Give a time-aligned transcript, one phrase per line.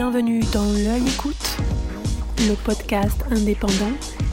[0.00, 1.56] Bienvenue dans L'œil écoute,
[2.46, 3.90] le podcast indépendant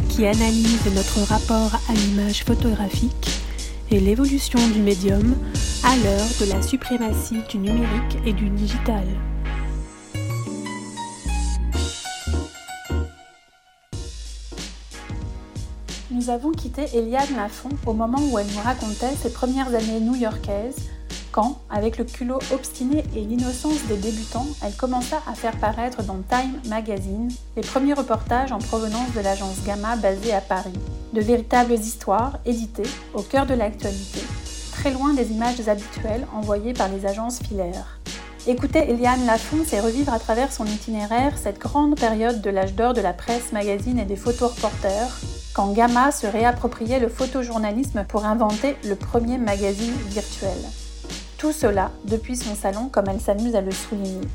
[0.09, 3.41] qui analyse notre rapport à l'image photographique
[3.89, 5.35] et l'évolution du médium
[5.83, 9.05] à l'heure de la suprématie du numérique et du digital.
[16.11, 20.91] Nous avons quitté Eliane Lafont au moment où elle nous racontait ses premières années new-yorkaises
[21.35, 26.19] quand, avec le culot obstiné et l'innocence des débutants, elle commença à faire paraître dans
[26.29, 30.79] Time Magazine les premiers reportages en provenance de l'agence Gamma basée à Paris.
[31.11, 34.21] De véritables histoires éditées au cœur de l'actualité,
[34.71, 37.99] très loin des images habituelles envoyées par les agences filaires.
[38.47, 42.93] Écouter Eliane Lafont, c'est revivre à travers son itinéraire cette grande période de l'âge d'or
[42.93, 45.19] de la presse, magazine et des photoreporters,
[45.53, 50.55] quand Gamma se réappropriait le photojournalisme pour inventer le premier magazine virtuel.
[51.45, 54.27] Tout cela depuis son salon comme elle s'amuse à le souligner.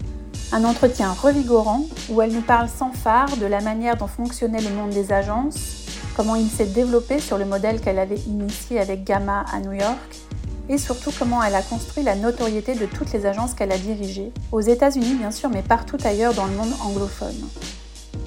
[0.53, 4.71] Un entretien revigorant où elle nous parle sans phare de la manière dont fonctionnait le
[4.71, 9.45] monde des agences, comment il s'est développé sur le modèle qu'elle avait initié avec Gamma
[9.53, 9.99] à New York,
[10.69, 14.33] et surtout comment elle a construit la notoriété de toutes les agences qu'elle a dirigées,
[14.53, 17.49] aux États-Unis bien sûr, mais partout ailleurs dans le monde anglophone.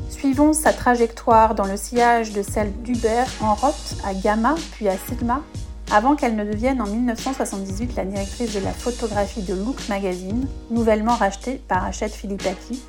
[0.09, 4.97] Suivons sa trajectoire dans le sillage de celle d'Uber en Roth à Gamma puis à
[4.97, 5.41] Sigma,
[5.93, 11.13] avant qu'elle ne devienne en 1978 la directrice de la photographie de Look Magazine, nouvellement
[11.15, 12.81] rachetée par Hachette Philippaki.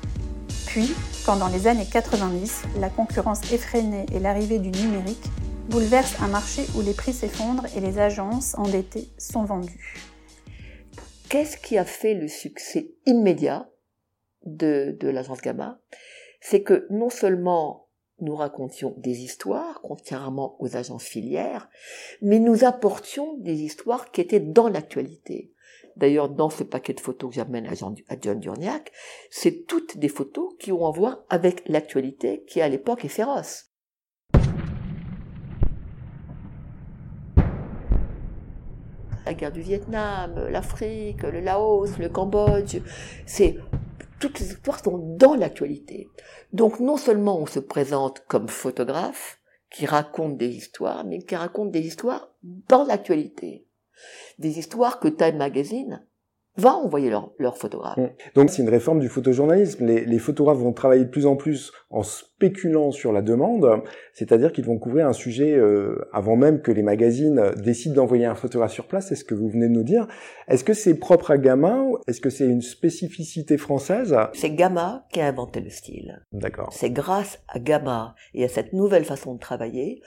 [0.65, 0.91] Puis,
[1.23, 5.23] quand dans les années 90, la concurrence effrénée et l'arrivée du numérique
[5.69, 10.01] bouleversent un marché où les prix s'effondrent et les agences endettées sont vendues.
[11.29, 13.69] Qu'est-ce qui a fait le succès immédiat
[14.47, 15.77] de, de l'agence Gamma?
[16.41, 17.84] C'est que non seulement
[18.19, 21.69] nous racontions des histoires, contrairement aux agences filières,
[22.21, 25.51] mais nous apportions des histoires qui étaient dans l'actualité.
[25.97, 28.91] D'ailleurs, dans ce paquet de photos que j'amène à, John Durniac,
[29.29, 33.71] c'est toutes des photos qui ont à voir avec l'actualité qui, à l'époque, est féroce.
[39.25, 42.77] La guerre du Vietnam, l'Afrique, le Laos, le Cambodge,
[44.19, 46.09] toutes les histoires sont dans l'actualité.
[46.55, 51.69] Donc non seulement on se présente comme photographe, qui raconte des histoires, mais qui raconte
[51.69, 53.67] des histoires dans l'actualité.
[54.39, 56.07] Des histoires que Time Magazine
[56.57, 57.97] va envoyer leurs leur photographes.
[57.97, 58.09] Mmh.
[58.35, 59.85] Donc c'est une réforme du photojournalisme.
[59.85, 63.81] Les, les, photographes vont travailler de plus en plus en spéculant sur la demande,
[64.13, 68.35] c'est-à-dire qu'ils vont couvrir un sujet euh, avant même que les magazines décident d'envoyer un
[68.35, 69.07] photographe sur place.
[69.09, 70.07] C'est ce que vous venez de nous dire.
[70.47, 74.15] Est-ce que c'est propre à Gamma Est-ce que c'est une spécificité française?
[74.33, 76.21] C'est Gamma qui a inventé le style.
[76.31, 76.69] D'accord.
[76.71, 80.01] C'est grâce à Gamma et à cette nouvelle façon de travailler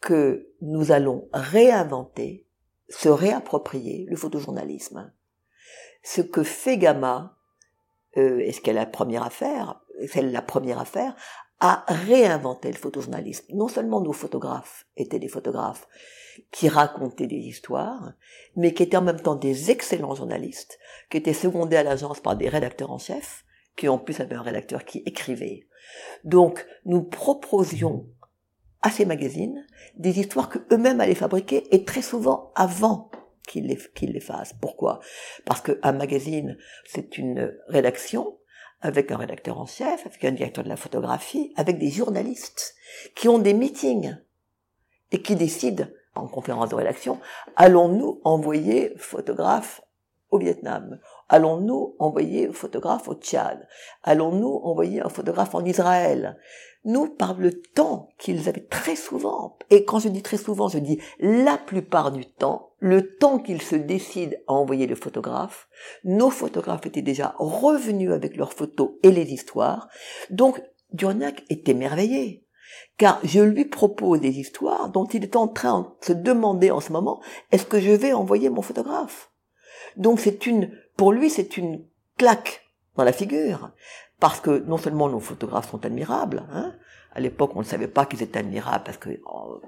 [0.00, 2.46] que nous allons réinventer,
[2.88, 5.12] se réapproprier le photojournalisme
[6.06, 7.36] ce que fait Gamma,
[8.16, 11.16] euh, et ce qu'elle a la première affaire, c'est la première affaire,
[11.58, 13.46] à réinventer le photojournalisme.
[13.54, 15.88] Non seulement nos photographes étaient des photographes
[16.52, 18.12] qui racontaient des histoires,
[18.54, 20.78] mais qui étaient en même temps des excellents journalistes,
[21.10, 24.42] qui étaient secondés à l'agence par des rédacteurs en chef, qui en plus avaient un
[24.42, 25.66] rédacteur qui écrivait.
[26.22, 28.06] Donc, nous proposions
[28.80, 29.66] à ces magazines
[29.96, 33.10] des histoires que eux-mêmes allaient fabriquer et très souvent avant
[33.46, 34.52] qu'il les, fasse.
[34.60, 35.00] Pourquoi?
[35.44, 38.38] Parce qu'un magazine, c'est une rédaction
[38.80, 42.74] avec un rédacteur en chef, avec un directeur de la photographie, avec des journalistes
[43.14, 44.16] qui ont des meetings
[45.12, 47.20] et qui décident en conférence de rédaction,
[47.56, 49.82] allons-nous envoyer photographe
[50.30, 50.98] au Vietnam?
[51.28, 53.66] Allons-nous envoyer un photographe au Tchad?
[54.02, 56.38] Allons-nous envoyer un photographe en Israël?
[56.84, 60.78] Nous, par le temps qu'ils avaient très souvent, et quand je dis très souvent, je
[60.78, 65.68] dis la plupart du temps, le temps qu'ils se décident à envoyer le photographe,
[66.04, 69.88] nos photographes étaient déjà revenus avec leurs photos et les histoires,
[70.30, 70.62] donc
[70.92, 72.44] Durnac est émerveillé.
[72.98, 76.80] Car je lui propose des histoires dont il est en train de se demander en
[76.80, 77.20] ce moment,
[77.50, 79.32] est-ce que je vais envoyer mon photographe?
[79.96, 81.84] Donc c'est une, pour lui, c'est une
[82.16, 82.66] claque
[82.96, 83.70] dans la figure
[84.18, 86.74] parce que non seulement nos photographes sont admirables, hein,
[87.12, 89.60] à l'époque on ne savait pas qu'ils étaient admirables parce que oh,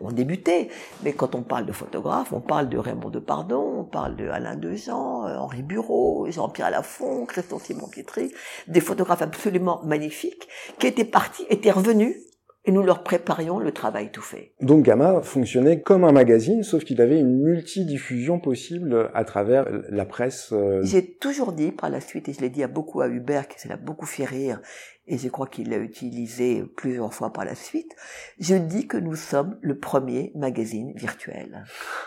[0.00, 0.68] on, débutait,
[1.02, 4.56] mais quand on parle de photographes, on parle de Raymond Depardon, on parle de Alain
[4.56, 8.32] Dejean, euh, Henri Bureau, Jean-Pierre Lafont, Christophe Simon Pietri,
[8.68, 12.16] des photographes absolument magnifiques qui étaient partis, étaient revenus
[12.64, 14.52] et nous leur préparions le travail tout fait.
[14.60, 20.04] Donc Gamma fonctionnait comme un magazine, sauf qu'il avait une multidiffusion possible à travers la
[20.04, 20.52] presse.
[20.52, 20.80] Euh.
[20.82, 23.58] J'ai toujours dit par la suite, et je l'ai dit à beaucoup à Hubert, qui
[23.58, 24.60] ça l'a beaucoup fait rire,
[25.06, 27.96] et je crois qu'il l'a utilisé plusieurs fois par la suite,
[28.38, 31.64] je dis que nous sommes le premier magazine virtuel.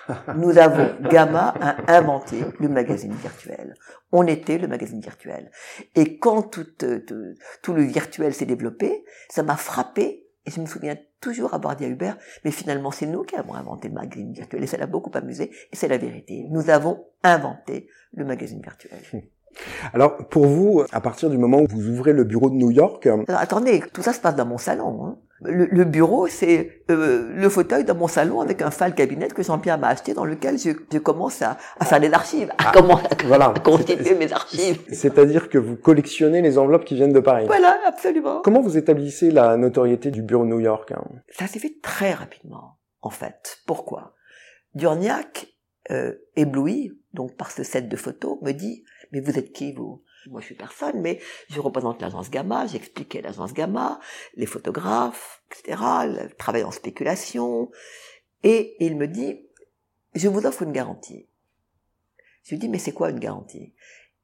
[0.38, 3.74] Nous avons, Gamma a inventé le magazine virtuel.
[4.12, 5.52] On était le magazine virtuel.
[5.96, 7.02] Et quand tout, tout,
[7.62, 11.86] tout le virtuel s'est développé, ça m'a frappé, et je me souviens toujours avoir dit
[11.86, 14.88] à Hubert, mais finalement c'est nous qui avons inventé le magazine virtuel, et ça l'a
[14.88, 16.48] beaucoup amusé, et c'est la vérité.
[16.50, 19.00] Nous avons inventé le magazine virtuel.
[19.94, 23.06] Alors, pour vous, à partir du moment où vous ouvrez le bureau de New York...
[23.06, 25.06] Alors, attendez, tout ça se passe dans mon salon.
[25.06, 25.18] Hein.
[25.46, 29.44] Le, le, bureau, c'est euh, le fauteuil dans mon salon avec un file cabinet que
[29.44, 32.72] Jean-Pierre m'a acheté dans lequel je, je commence à, à, faire des archives, à, ah,
[32.74, 33.54] comment, voilà.
[33.56, 34.80] à constituer mes archives.
[34.92, 37.46] C'est-à-dire que vous collectionnez les enveloppes qui viennent de Paris.
[37.48, 38.42] Voilà, absolument.
[38.42, 41.04] Comment vous établissez la notoriété du bureau New York hein?
[41.30, 43.60] Ça s'est fait très rapidement, en fait.
[43.66, 44.14] Pourquoi?
[44.76, 45.48] Durniac,
[45.92, 50.04] euh, ébloui donc par ce set de photos, me dit mais vous êtes qui, vous?
[50.30, 54.00] Moi, je suis personne, mais je représente l'agence Gamma, j'expliquais l'agence Gamma,
[54.36, 57.70] les photographes, etc., le travail en spéculation.
[58.44, 59.48] Et il me dit,
[60.16, 61.28] je vous offre une garantie.
[62.44, 63.74] Je lui dis, mais c'est quoi une garantie?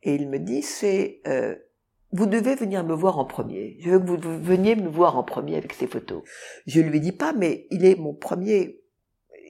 [0.03, 1.55] Et il me dit, c'est, euh,
[2.11, 3.77] vous devez venir me voir en premier.
[3.79, 6.23] Je veux que vous veniez me voir en premier avec ces photos.
[6.65, 8.79] Je lui dis pas, mais il est mon premier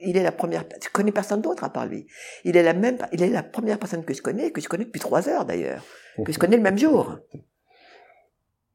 [0.02, 2.06] il est la première, je connais personne d'autre à part lui.
[2.44, 4.84] Il est la même, il est la première personne que je connais, que je connais
[4.84, 5.84] depuis trois heures d'ailleurs,
[6.24, 7.18] que je connais le même jour.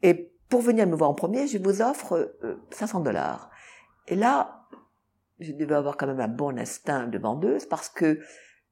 [0.01, 2.36] Et pour venir me voir en premier, je vous offre
[2.71, 3.50] 500 euh, dollars.
[4.07, 4.68] Et là,
[5.39, 8.19] je devais avoir quand même un bon instinct de vendeuse parce que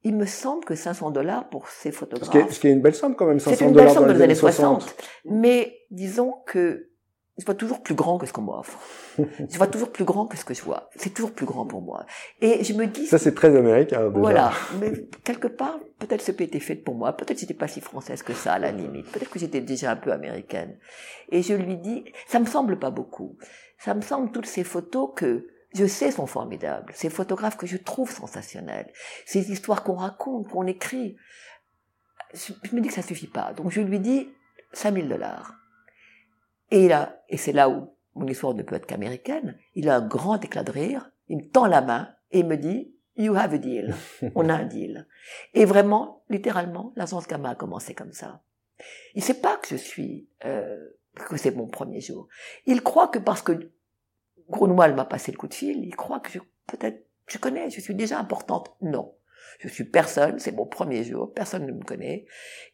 [0.06, 2.52] il me semble que 500 dollars pour ces photographes.
[2.52, 3.58] Ce qui est, une belle somme quand même, 500 dollars.
[3.58, 4.96] C'est une belle somme dans les années 60.
[5.26, 6.90] Mais disons que
[7.38, 8.80] je vois toujours plus grand que ce qu'on m'offre.
[9.18, 10.90] je vois toujours plus grand que ce que je vois.
[10.96, 12.06] C'est toujours plus grand pour moi.
[12.42, 13.08] Et je me dis...
[13.08, 14.20] Ça, c'est très américain, déjà.
[14.20, 14.52] Voilà.
[14.80, 14.92] Mais
[15.24, 17.14] quelque part, peut-être ce peut était fait pour moi.
[17.14, 19.12] Peut-être j'étais pas si française que ça, à la limite.
[19.12, 20.78] Peut-être que j'étais déjà un peu américaine.
[21.30, 23.36] Et je lui dis, ça me semble pas beaucoup.
[23.80, 26.94] Ça me semble toutes ces photos que je sais sont formidables.
[26.96, 28.92] Ces photographes que je trouve sensationnels.
[29.26, 31.18] Ces histoires qu'on raconte, qu'on écrit.
[32.36, 33.54] Je, me dis que ça suffit pas.
[33.54, 34.30] Donc je lui dis
[34.74, 35.63] 5000 dollars.
[36.74, 40.08] Et là, et c'est là où mon histoire ne peut être qu'américaine, il a un
[40.08, 43.54] grand éclat de rire, il me tend la main et il me dit, you have
[43.54, 43.94] a deal.
[44.36, 45.08] On a un deal.
[45.54, 48.42] Et vraiment, littéralement, l'agence Gamma a commencé comme ça.
[49.14, 50.84] Il sait pas que je suis, euh,
[51.14, 52.28] que c'est mon premier jour.
[52.66, 53.72] Il croit que parce que
[54.50, 57.82] Grunwald m'a passé le coup de fil, il croit que je, peut-être, je connais, je
[57.82, 58.76] suis déjà importante.
[58.82, 59.14] Non.
[59.60, 62.26] Je suis personne, c'est mon premier jour, personne ne me connaît.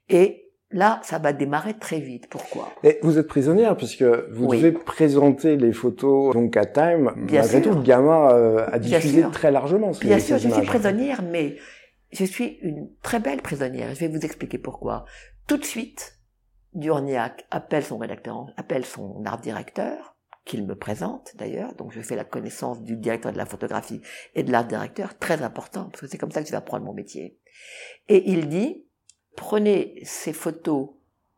[0.07, 2.27] Et Là, ça va démarrer très vite.
[2.30, 2.71] Pourquoi?
[2.83, 7.12] Et vous êtes prisonnière puisque vous devez présenter les photos donc à Time.
[7.18, 7.74] Bien Malgré sûr.
[7.74, 9.94] tout, Gamma euh, a diffusé très largement.
[9.94, 11.57] Ces, Bien sûr, je suis prisonnière, mais
[12.12, 13.95] je suis une très belle prisonnière.
[13.95, 15.06] Je vais vous expliquer pourquoi.
[15.48, 16.19] Tout de suite,
[16.74, 21.74] Durniac appelle son rédacteur, appelle son art directeur, qu'il me présente d'ailleurs.
[21.75, 24.01] Donc je fais la connaissance du directeur de la photographie
[24.36, 26.86] et de l'art directeur, très important, parce que c'est comme ça que je vais apprendre
[26.86, 27.39] mon métier.
[28.07, 28.86] Et il dit,
[29.36, 30.90] prenez ces photos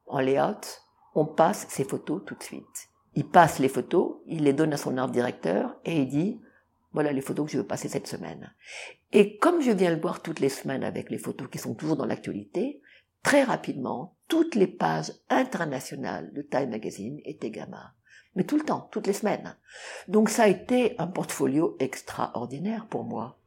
[0.06, 0.82] en layout,
[1.16, 2.90] on passe ces photos tout de suite.
[3.16, 6.42] Il passe les photos, il les donne à son art directeur et il dit,
[6.94, 8.54] voilà les photos que je veux passer cette semaine.
[9.12, 11.98] Et comme je viens le voir toutes les semaines avec les photos qui sont toujours
[11.98, 12.82] dans l'actualité,
[13.24, 17.94] très rapidement, toutes les pages internationales de Time Magazine étaient gamma.
[18.36, 19.58] Mais tout le temps, toutes les semaines.
[20.08, 23.38] Donc ça a été un portfolio extraordinaire pour moi.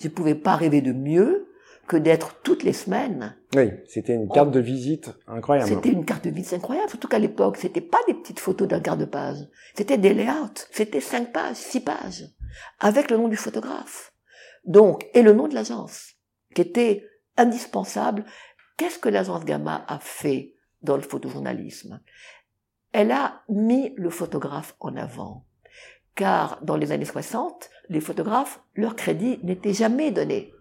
[0.00, 1.48] Je ne pouvais pas rêver de mieux
[1.92, 3.36] que d'être toutes les semaines.
[3.54, 5.68] Oui, c'était une carte de visite incroyable.
[5.68, 8.80] C'était une carte de visite incroyable, surtout qu'à l'époque, c'était pas des petites photos d'un
[8.80, 9.36] quart de page.
[9.74, 10.54] C'était des layouts.
[10.70, 12.24] C'était cinq pages, six pages.
[12.80, 14.14] Avec le nom du photographe.
[14.64, 16.14] Donc, et le nom de l'agence.
[16.54, 17.06] Qui était
[17.36, 18.24] indispensable.
[18.78, 22.00] Qu'est-ce que l'agence Gamma a fait dans le photojournalisme?
[22.92, 25.44] Elle a mis le photographe en avant.
[26.14, 30.54] Car dans les années 60, les photographes, leur crédit n'était jamais donné.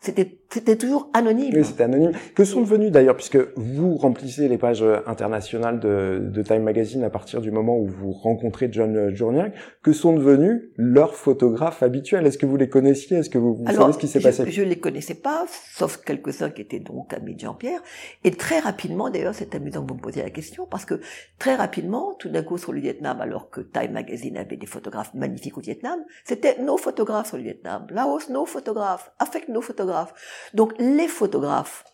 [0.00, 1.52] C'était c'était toujours anonyme.
[1.54, 2.12] Oui, c'était anonyme.
[2.34, 7.10] Que sont devenus d'ailleurs, puisque vous remplissez les pages internationales de, de, Time Magazine à
[7.10, 12.26] partir du moment où vous rencontrez John Journiac, que sont devenus leurs photographes habituels?
[12.26, 13.18] Est-ce que vous les connaissiez?
[13.18, 14.50] Est-ce que vous, savez ce qui s'est passé?
[14.50, 17.80] Je les connaissais pas, sauf quelques-uns qui étaient donc amis de Jean-Pierre.
[18.24, 21.00] Et très rapidement, d'ailleurs, c'est amusant que vous me posiez la question, parce que
[21.38, 25.14] très rapidement, tout d'un coup sur le Vietnam, alors que Time Magazine avait des photographes
[25.14, 27.86] magnifiques au Vietnam, c'était nos photographes sur le Vietnam.
[27.90, 29.12] Laos, nos photographes.
[29.18, 30.12] Affect, nos photographes.
[30.54, 31.84] Donc les photographes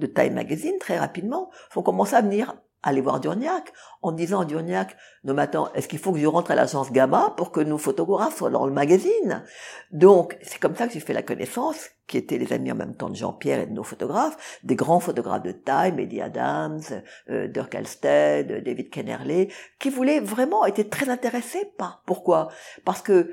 [0.00, 2.54] de Time Magazine, très rapidement, ont commencé à venir
[2.86, 6.26] aller voir Durniac en disant à Durniac, non mais attends, est-ce qu'il faut que je
[6.26, 9.42] rentre à l'agence Gamma pour que nos photographes soient dans le magazine?
[9.90, 12.94] Donc c'est comme ça que j'ai fait la connaissance, qui étaient les amis en même
[12.94, 16.82] temps de Jean-Pierre et de nos photographes, des grands photographes de Time, Eddie Adams,
[17.30, 19.48] euh, Dirk Alsted, David Kennerley,
[19.80, 22.02] qui voulaient vraiment, étaient très intéressés par.
[22.06, 22.48] Pourquoi?
[22.84, 23.32] Parce que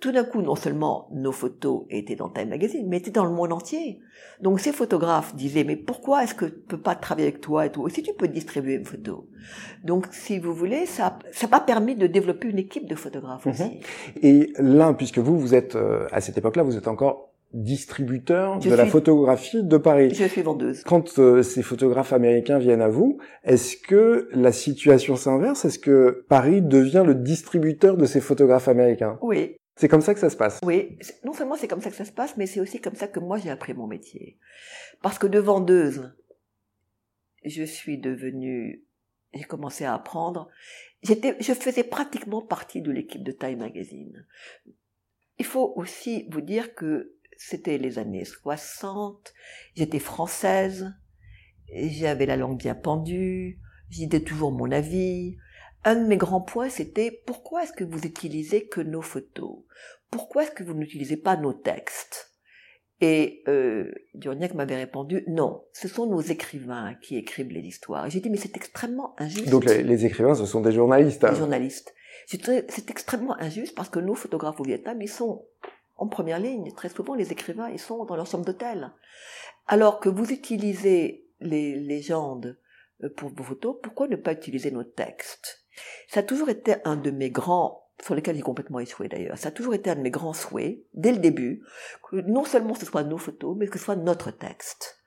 [0.00, 3.30] tout d'un coup, non seulement nos photos étaient dans Time Magazine, mais étaient dans le
[3.32, 4.00] monde entier.
[4.42, 7.72] Donc ces photographes disaient, mais pourquoi est-ce que je peux pas travailler avec toi et
[7.72, 7.88] tout?
[7.88, 9.28] Si tu peux distribuer une photo?
[9.84, 13.52] Donc si vous voulez, ça ça m'a permis de développer une équipe de photographes Mhm.
[13.52, 13.80] aussi.
[14.22, 18.68] Et l'un, puisque vous, vous êtes euh, à cette époque-là, vous êtes encore distributeur Je
[18.70, 20.10] de la photographie de Paris.
[20.14, 20.82] Je suis vendeuse.
[20.84, 25.64] Quand euh, ces photographes américains viennent à vous, est-ce que la situation s'inverse?
[25.64, 29.18] Est-ce que Paris devient le distributeur de ces photographes américains?
[29.22, 30.58] Oui, C'est comme ça que ça se passe.
[30.62, 33.08] Oui, non seulement c'est comme ça que ça se passe, mais c'est aussi comme ça
[33.08, 34.38] que moi j'ai appris mon métier.
[35.02, 36.12] Parce que de vendeuse,
[37.44, 38.84] je suis devenue,
[39.32, 40.48] j'ai commencé à apprendre.
[41.02, 44.26] J'étais, je faisais pratiquement partie de l'équipe de Time Magazine.
[45.38, 49.32] Il faut aussi vous dire que c'était les années 60,
[49.74, 50.92] j'étais française,
[51.72, 53.58] j'avais la langue bien pendue,
[53.88, 55.38] j'y toujours mon avis.
[55.84, 59.58] Un de mes grands points, c'était pourquoi est-ce que vous utilisez que nos photos?
[60.10, 62.26] Pourquoi est-ce que vous n'utilisez pas nos textes?
[63.00, 68.06] Et euh, Durniac m'avait répondu, non, ce sont nos écrivains qui écrivent les histoires.
[68.06, 69.48] Et j'ai dit, mais c'est extrêmement injuste.
[69.48, 71.22] Donc les, les écrivains, ce sont des journalistes.
[71.26, 71.94] Les journalistes.
[72.28, 75.46] J'ai trouvé- C'est extrêmement injuste parce que nos photographes au Vietnam, ils sont
[75.96, 76.70] en première ligne.
[76.76, 78.92] Très souvent, les écrivains, ils sont dans leur chambre d'hôtel.
[79.66, 82.58] Alors que vous utilisez les légendes
[83.02, 85.64] euh, pour vos photos, pourquoi ne pas utiliser nos textes?
[86.08, 89.48] Ça a toujours été un de mes grands, sur lesquels j'ai complètement échoué d'ailleurs, ça
[89.48, 91.62] a toujours été un de mes grands souhaits, dès le début,
[92.10, 94.98] que non seulement ce soit nos photos, mais que ce soit notre texte.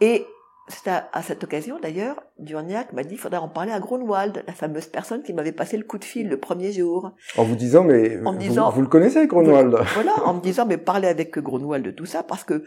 [0.00, 0.24] Et
[0.68, 4.44] c'est à, à cette occasion d'ailleurs, Durniac m'a dit qu'il faudrait en parler à Grunwald,
[4.46, 7.10] la fameuse personne qui m'avait passé le coup de fil le premier jour.
[7.36, 10.40] En vous disant, mais En me vous, disant- vous le connaissez, Grunwald Voilà, en me
[10.40, 12.64] disant, mais parlez avec Grunwald de tout ça, parce que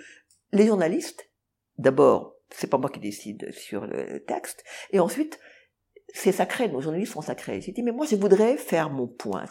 [0.51, 1.29] les journalistes,
[1.77, 5.39] d'abord, c'est pas moi qui décide sur le texte, et ensuite,
[6.13, 7.62] c'est sacré, nos journalistes sont sacrés.
[7.62, 9.46] J'ai dit, mais moi, je voudrais faire mon point.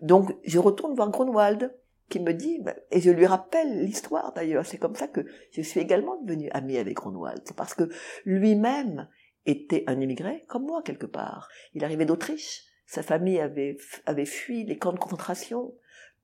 [0.00, 1.74] Donc, je retourne voir Grunwald,
[2.08, 5.60] qui me dit, ben, et je lui rappelle l'histoire d'ailleurs, c'est comme ça que je
[5.60, 7.42] suis également devenue amie avec Grunwald.
[7.44, 7.88] C'est parce que
[8.24, 9.08] lui-même
[9.46, 11.48] était un immigré, comme moi, quelque part.
[11.74, 12.64] Il arrivait d'Autriche.
[12.86, 15.74] Sa famille avait, avait fui les camps de concentration.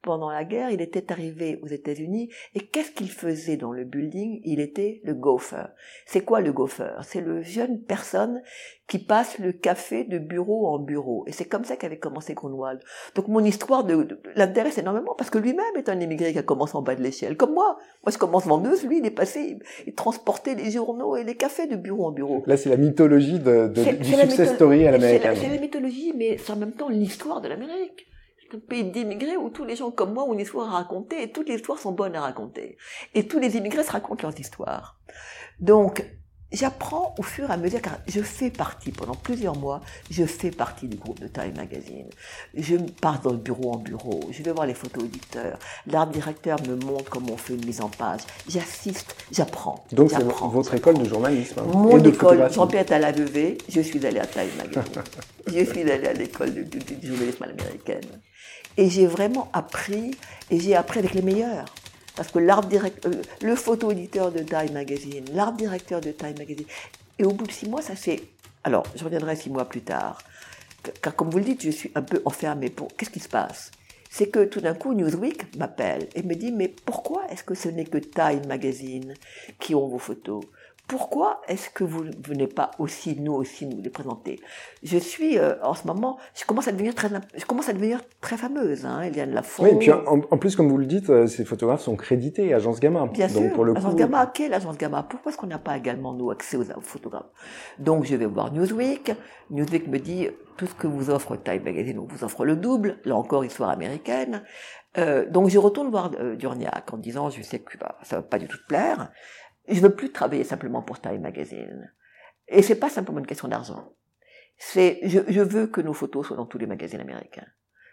[0.05, 4.43] Pendant la guerre, il était arrivé aux États-Unis et qu'est-ce qu'il faisait dans le building?
[4.45, 5.65] Il était le gopher.
[6.05, 6.91] C'est quoi le gopher?
[7.03, 8.43] C'est le jeune personne
[8.87, 11.25] qui passe le café de bureau en bureau.
[11.27, 12.81] Et c'est comme ça qu'avait commencé Grunwald.
[13.15, 16.43] Donc mon histoire de, de- l'intéresse énormément parce que lui-même est un immigré qui a
[16.43, 17.79] commencé en bas de l'échelle, comme moi.
[18.05, 19.57] Moi, je commence vendeuse, lui, il est passé,
[19.87, 22.43] il, transportait les journaux et les cafés de bureau en bureau.
[22.47, 25.37] Là, c'est la mythologie de, de- C'est- du success mytho- story à C'est la, l'américaine.
[25.41, 28.07] c'est la mythologie, mais c'est en même temps l'histoire de l'Amérique.
[28.57, 31.49] Pays d'immigrés où tous les gens comme moi ont une histoire à raconter et toutes
[31.49, 32.77] les histoires sont bonnes à raconter.
[33.15, 34.99] Et tous les immigrés se racontent leurs histoires.
[35.61, 36.05] Donc,
[36.53, 39.81] j'apprends au fur et à mesure, car je fais partie, pendant plusieurs mois,
[40.11, 42.09] je fais partie du groupe de Time Magazine.
[42.55, 46.59] Je pars dans le bureau en bureau, je vais voir les photos auditeurs, l'art directeur
[46.69, 49.85] me montre comment on fait une mise en page, j'assiste, j'apprends.
[49.93, 51.59] Donc c'est votre école de journalisme.
[51.59, 52.53] hein, mon et de école.
[52.53, 55.03] Jean-Pierre Talavevé, je suis allée à Time Magazine.
[55.49, 58.05] je suis allée à l'école du, du, du journalisme à l'américaine.
[58.77, 60.17] Et j'ai vraiment appris,
[60.51, 61.67] et j'ai appris avec les meilleurs.
[62.17, 66.67] Parce que euh, le photo-éditeur de Time Magazine, l'art directeur de Time Magazine.
[67.19, 68.23] Et au bout de six mois, ça c'est.
[68.63, 70.23] Alors, je reviendrai six mois plus tard.
[71.03, 72.71] Car comme vous le dites, je suis un peu enfermée.
[72.71, 72.89] Pour...
[72.97, 73.71] Qu'est-ce qui se passe?
[74.11, 77.69] C'est que tout d'un coup, Newsweek m'appelle et me dit Mais pourquoi est-ce que ce
[77.69, 79.15] n'est que Time Magazine
[79.59, 80.45] qui ont vos photos?
[80.87, 84.41] Pourquoi est-ce que vous ne venez pas aussi, nous aussi, nous les présenter?
[84.83, 88.01] Je suis, euh, en ce moment, je commence à devenir très, je commence à devenir
[88.21, 89.65] très fameuse, hein, Eliane Lafont.
[89.65, 92.53] Oui, et puis en, en plus, comme vous le dites, euh, ces photographes sont crédités,
[92.53, 93.07] Agence Gamma.
[93.07, 95.03] Bien Donc sûr, pour le l'agence coup, Gamma, quelle agence Gamma?
[95.03, 97.31] Pourquoi est-ce qu'on n'a pas également, nous, accès aux aux photographes?
[97.79, 99.13] Donc, je vais voir Newsweek.
[99.51, 102.99] Newsweek me dit, tout ce que vous offre Time Magazine, on vous offre le double.
[103.05, 104.43] Là encore, histoire américaine.
[104.97, 108.23] Euh, donc, je retourne voir euh, Durniac en disant, je sais que bah, ça va
[108.23, 109.11] pas du tout te plaire.
[109.69, 111.93] Je veux plus travailler simplement pour Time Magazine.
[112.49, 113.93] Et c'est pas simplement une question d'argent.
[114.57, 117.47] C'est, je, je veux que nos photos soient dans tous les magazines américains.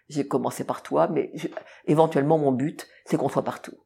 [0.10, 1.48] J'ai commencé par toi, mais je-
[1.86, 3.78] éventuellement mon but, c'est qu'on soit partout.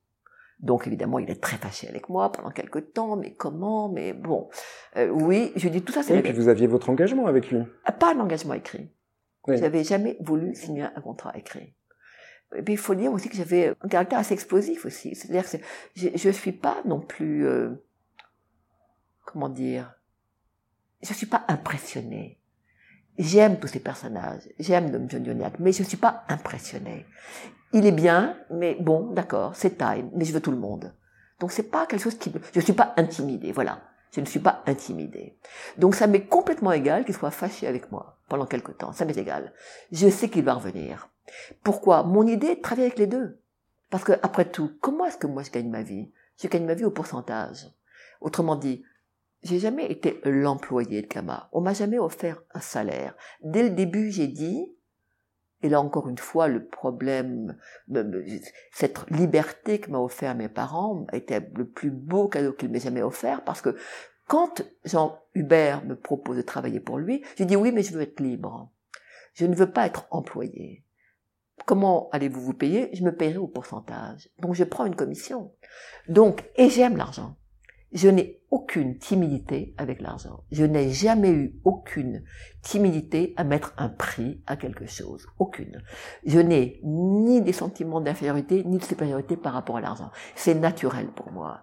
[0.60, 4.50] Donc évidemment, il est très fâché avec moi pendant quelque temps, mais comment, mais bon,
[4.96, 7.52] Euh, oui, je dis tout ça, c'est Oui, la puis vous aviez votre engagement avec
[7.52, 7.60] lui.
[7.84, 8.90] Ah, pas un engagement écrit.
[9.48, 9.58] Oui.
[9.58, 11.76] J'avais jamais voulu signer un contrat écrit.
[12.56, 15.16] Et puis il faut dire aussi que j'avais un caractère assez explosif aussi.
[15.16, 15.58] C'est-à-dire que
[15.96, 17.72] je, je suis pas non plus, euh,
[19.26, 19.94] comment dire,
[21.02, 22.40] je suis pas impressionnée.
[23.18, 27.06] J'aime tous ces personnages, j'aime Dom John Dioniac, mais je suis pas impressionnée.
[27.72, 30.94] Il est bien, mais bon, d'accord, c'est time, mais je veux tout le monde.
[31.40, 33.82] Donc c'est pas quelque chose qui, je suis pas intimidée, voilà.
[34.12, 35.38] Je ne suis pas intimidée.
[35.78, 38.94] Donc ça m'est complètement égal qu'il soit fâché avec moi pendant quelque temps.
[38.94, 39.52] Ça m'est égal.
[39.92, 41.10] Je sais qu'il va revenir.
[41.64, 42.04] Pourquoi?
[42.04, 43.42] Mon idée est de travailler avec les deux.
[43.90, 46.12] Parce que après tout, comment est-ce que moi je gagne ma vie?
[46.42, 47.68] Je gagne ma vie au pourcentage.
[48.22, 48.84] Autrement dit,
[49.44, 51.50] j'ai jamais été l'employé de Kama.
[51.52, 53.16] On m'a jamais offert un salaire.
[53.42, 54.76] Dès le début, j'ai dit,
[55.62, 57.58] et là encore une fois, le problème,
[58.72, 63.02] cette liberté que m'a offert mes parents été le plus beau cadeau qu'il m'ait jamais
[63.02, 63.76] offert parce que
[64.28, 68.02] quand Jean Hubert me propose de travailler pour lui, j'ai dit oui, mais je veux
[68.02, 68.72] être libre.
[69.34, 70.85] Je ne veux pas être employé.
[71.66, 72.90] Comment allez-vous vous payer?
[72.94, 74.30] Je me paierai au pourcentage.
[74.40, 75.52] Donc je prends une commission.
[76.08, 77.36] Donc, et j'aime l'argent.
[77.92, 80.44] Je n'ai aucune timidité avec l'argent.
[80.52, 82.24] Je n'ai jamais eu aucune
[82.62, 85.28] timidité à mettre un prix à quelque chose.
[85.40, 85.82] Aucune.
[86.26, 90.12] Je n'ai ni des sentiments d'infériorité ni de supériorité par rapport à l'argent.
[90.36, 91.62] C'est naturel pour moi.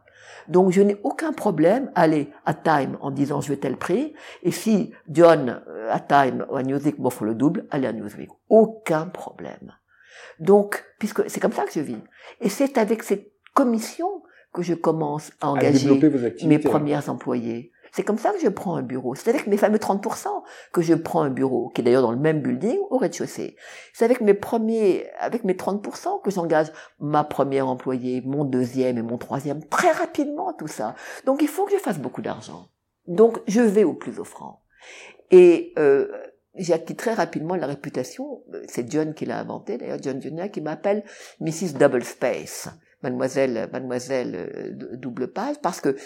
[0.48, 4.14] Donc je n'ai aucun problème à aller à Time en disant je veux tel prix.
[4.42, 8.30] Et si John euh, à Time ou à Newsweek m'offre le double, allez à Newsweek.
[8.48, 9.74] Aucun problème.
[10.38, 12.02] Donc, puisque c'est comme ça que je vis.
[12.40, 16.00] Et c'est avec cette commission que je commence à engager
[16.44, 17.72] mes premiers employés.
[17.92, 19.14] C'est comme ça que je prends un bureau.
[19.14, 20.26] C'est avec mes fameux 30%
[20.72, 23.56] que je prends un bureau, qui est d'ailleurs dans le même building au rez-de-chaussée.
[23.92, 26.68] C'est avec mes premiers, avec mes 30% que j'engage
[27.00, 30.94] ma première employée, mon deuxième et mon troisième, très rapidement tout ça.
[31.26, 32.68] Donc il faut que je fasse beaucoup d'argent.
[33.06, 34.62] Donc je vais au plus offrant.
[35.30, 36.08] Et euh,
[36.56, 40.60] j'ai acquis très rapidement la réputation, c'est John qui l'a inventé d'ailleurs, John Junior, qui
[40.60, 41.04] m'appelle
[41.40, 41.74] Mrs.
[41.78, 42.68] Double Space
[43.02, 45.96] mademoiselle, mademoiselle euh, double page, parce que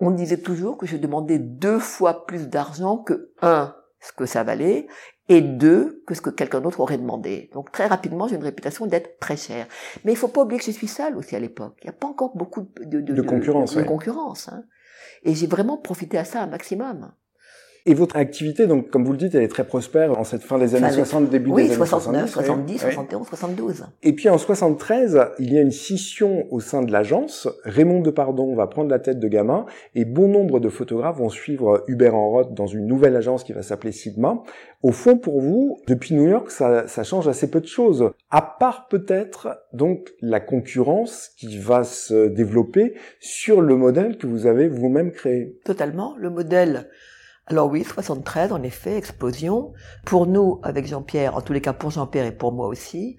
[0.00, 4.44] on disait toujours que je demandais deux fois plus d'argent que un, ce que ça
[4.44, 4.86] valait,
[5.28, 7.50] et deux, que ce que quelqu'un d'autre aurait demandé.
[7.52, 9.66] Donc très rapidement, j'ai une réputation d'être très cher.
[10.04, 11.76] Mais il faut pas oublier que je suis seule aussi à l'époque.
[11.82, 13.76] Il n'y a pas encore beaucoup de, de, de concurrence.
[13.76, 14.64] De, concurrence hein.
[15.22, 17.12] Et j'ai vraiment profité à ça un maximum.
[17.86, 20.58] Et votre activité, donc, comme vous le dites, elle est très prospère en cette fin
[20.58, 23.84] des années 60, début des années 69, 70, 71, 72.
[24.02, 27.48] Et puis en 73, il y a une scission au sein de l'agence.
[27.64, 31.84] Raymond Depardon va prendre la tête de Gamin et bon nombre de photographes vont suivre
[31.88, 34.42] Hubert Enroth dans une nouvelle agence qui va s'appeler Sigma.
[34.82, 38.10] Au fond, pour vous, depuis New York, ça, ça change assez peu de choses.
[38.30, 44.46] À part peut-être, donc, la concurrence qui va se développer sur le modèle que vous
[44.46, 45.58] avez vous-même créé.
[45.64, 46.14] Totalement.
[46.18, 46.88] Le modèle
[47.50, 49.72] alors oui, 73, en effet, explosion.
[50.06, 53.16] Pour nous, avec Jean-Pierre, en tous les cas pour Jean-Pierre et pour moi aussi,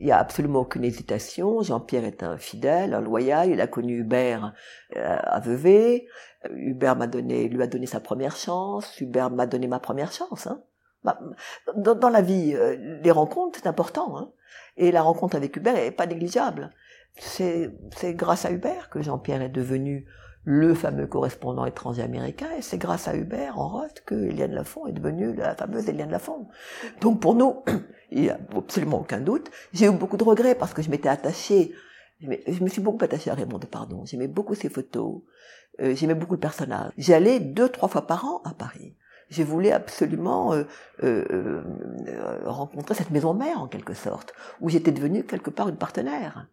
[0.00, 1.60] il n'y a absolument aucune hésitation.
[1.60, 3.50] Jean-Pierre est un fidèle, un loyal.
[3.50, 4.54] Il a connu Hubert
[4.96, 6.06] euh, à Vevey.
[6.48, 8.98] Hubert m'a donné, lui a donné sa première chance.
[9.02, 10.46] Hubert m'a donné ma première chance.
[10.46, 10.62] Hein.
[11.04, 11.20] Bah,
[11.76, 14.16] dans, la vie, euh, les rencontres, c'est important.
[14.16, 14.30] Hein.
[14.78, 16.70] Et la rencontre avec Hubert n'est pas négligeable.
[17.18, 17.70] C'est
[18.14, 20.06] grâce à Hubert que Jean-Pierre est devenu
[20.44, 24.86] le fameux correspondant étranger américain, et c'est grâce à Hubert en Roth que Eliane Lafont
[24.86, 26.48] est devenue la fameuse Eliane Lafont.
[27.00, 27.62] Donc pour nous,
[28.10, 29.50] il n'y a absolument aucun doute.
[29.72, 31.72] J'ai eu beaucoup de regrets parce que je m'étais attachée,
[32.20, 34.04] je me suis beaucoup attachée à Raymond Pardon.
[34.04, 35.22] J'aimais beaucoup ses photos,
[35.80, 36.92] euh, j'aimais beaucoup le personnage.
[36.96, 38.96] J'allais deux, trois fois par an à Paris.
[39.30, 40.64] Je voulais absolument euh,
[41.02, 45.76] euh, euh rencontrer cette maison mère en quelque sorte, où j'étais devenue quelque part une
[45.76, 46.48] partenaire.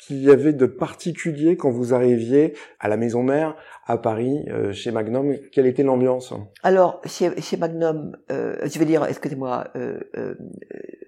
[0.00, 4.72] Qu'il y avait de particulier quand vous arriviez à la maison mère à Paris euh,
[4.72, 6.32] chez Magnum Quelle était l'ambiance?
[6.62, 10.34] Alors chez, chez Magnum, euh, je vais dire, excusez-moi, euh, euh,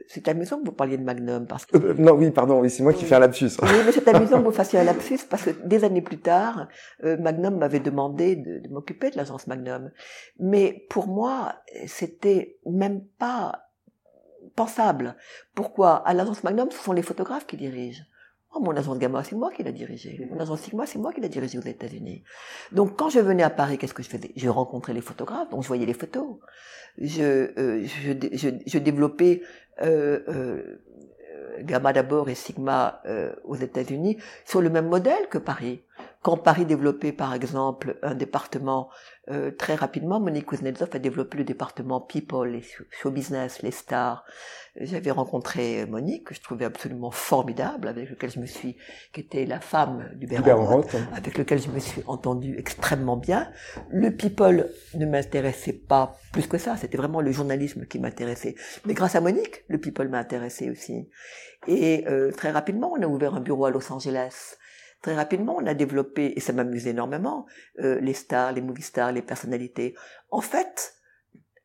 [0.08, 2.82] c'est amusant que vous parliez de Magnum parce que euh, non, oui, pardon, oui, c'est
[2.82, 3.50] moi qui fais un lapsus.
[3.62, 6.68] Oui, mais c'est amusant que vous fassiez un lapsus parce que des années plus tard,
[7.02, 9.90] Magnum m'avait demandé de, de m'occuper de l'agence Magnum,
[10.38, 11.54] mais pour moi,
[11.86, 13.70] c'était même pas
[14.54, 15.16] pensable.
[15.54, 15.96] Pourquoi?
[16.06, 18.04] À l'agence Magnum, ce sont les photographes qui dirigent.
[18.54, 20.28] Oh, mon agence Gamma, c'est moi qui l'ai dirigé.
[20.30, 22.22] Mon agence Sigma, c'est moi qui l'ai dirigé aux États-Unis.
[22.70, 24.30] Donc, quand je venais à Paris, qu'est-ce que je faisais?
[24.36, 26.36] Je rencontrais les photographes, donc je voyais les photos.
[26.98, 27.22] Je,
[27.58, 29.40] euh, je, je, je, développais
[29.80, 30.78] euh, euh,
[31.62, 35.82] Gamma d'abord et Sigma euh, aux États-Unis sur le même modèle que Paris.
[36.22, 38.88] Quand Paris développait, par exemple, un département
[39.28, 44.24] euh, très rapidement, Monique Kuznetsov a développé le département People, les show business, les stars.
[44.76, 48.76] J'avais rencontré Monique, que je trouvais absolument formidable, avec lequel je me suis,
[49.12, 50.82] qui était la femme du Béran,
[51.12, 53.50] avec lequel je me suis entendu extrêmement bien.
[53.90, 58.54] Le People ne m'intéressait pas plus que ça, c'était vraiment le journalisme qui m'intéressait.
[58.86, 61.08] Mais grâce à Monique, le People m'a intéressé aussi.
[61.66, 64.56] Et euh, très rapidement, on a ouvert un bureau à Los Angeles
[65.02, 67.46] Très rapidement, on a développé, et ça m'amuse énormément,
[67.80, 69.96] euh, les stars, les movie stars, les personnalités.
[70.30, 70.94] En fait,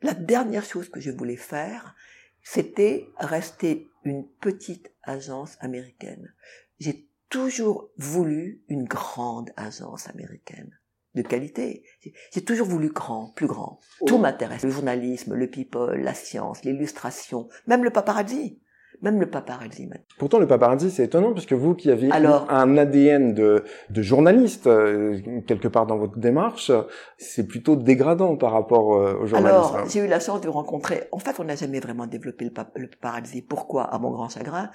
[0.02, 1.96] la dernière chose que je voulais faire,
[2.42, 6.34] c'était rester une petite agence américaine.
[6.80, 10.72] J'ai toujours voulu une grande agence américaine.
[11.16, 11.84] de qualité.
[12.32, 13.80] J'ai toujours voulu grand, plus grand.
[14.06, 14.62] Tout m'intéresse.
[14.64, 18.62] Le journalisme, le people, la science, l'illustration, même le paparazzi.
[19.02, 19.88] Même le paparazzi.
[20.18, 25.20] Pourtant, le paparazzi, c'est étonnant, puisque vous qui avez un ADN de, de journaliste, euh,
[25.48, 26.72] quelque part dans votre démarche,
[27.18, 29.76] c'est plutôt dégradant par rapport euh, au journalisme.
[29.76, 31.04] Alors, j'ai eu la chance de rencontrer...
[31.12, 33.44] En fait, on n'a jamais vraiment développé le, le paparazzi.
[33.44, 33.84] Pourquoi?
[33.84, 34.72] À mon grand chagrin.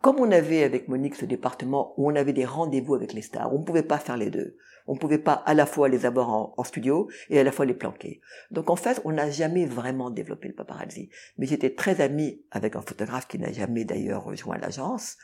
[0.00, 3.52] Comme on avait avec Monique ce département où on avait des rendez-vous avec les stars,
[3.54, 4.56] on ne pouvait pas faire les deux.
[4.86, 7.64] On ne pouvait pas à la fois les avoir en, studio et à la fois
[7.64, 8.20] les planquer.
[8.50, 11.10] Donc en fait, on n'a jamais vraiment développé le paparazzi.
[11.38, 15.16] Mais j'étais très ami avec un photographe qui n'a jamais d'ailleurs rejoint l'agence,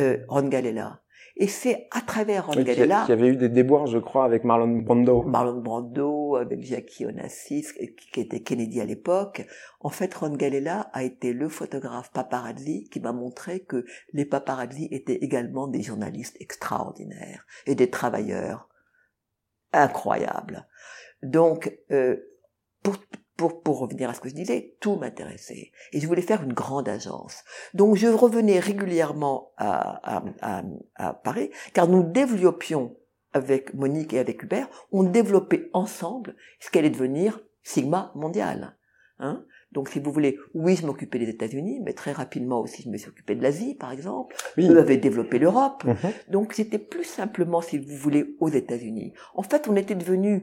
[0.00, 1.00] euh, Ron Galella.
[1.36, 3.04] Et c'est à travers Ron Galella...
[3.06, 5.22] Qui avait eu des déboires, je crois, avec Marlon Brando.
[5.22, 7.68] Marlon Brando, avec Jackie Onassis,
[8.12, 9.46] qui était Kennedy à l'époque.
[9.80, 14.88] En fait, Ron Galella a été le photographe paparazzi qui m'a montré que les paparazzi
[14.90, 18.68] étaient également des journalistes extraordinaires et des travailleurs
[19.72, 20.66] incroyable.
[21.22, 22.16] Donc, euh,
[22.82, 22.96] pour,
[23.36, 25.72] pour, pour revenir à ce que je disais, tout m'intéressait.
[25.92, 27.44] Et je voulais faire une grande agence.
[27.74, 30.62] Donc, je revenais régulièrement à, à, à,
[30.96, 32.96] à Paris, car nous développions
[33.32, 38.76] avec Monique et avec Hubert, on développait ensemble ce qu'allait devenir Sigma mondial.
[39.18, 42.90] Hein donc, si vous voulez, oui, je m'occupais des États-Unis, mais très rapidement aussi, je
[42.90, 44.36] me suis occupé de l'Asie, par exemple.
[44.56, 44.68] Oui.
[44.68, 45.84] Eux avaient développé l'Europe.
[45.84, 46.12] Mhm.
[46.28, 49.14] Donc, c'était plus simplement, si vous voulez, aux États-Unis.
[49.34, 50.42] En fait, on était devenus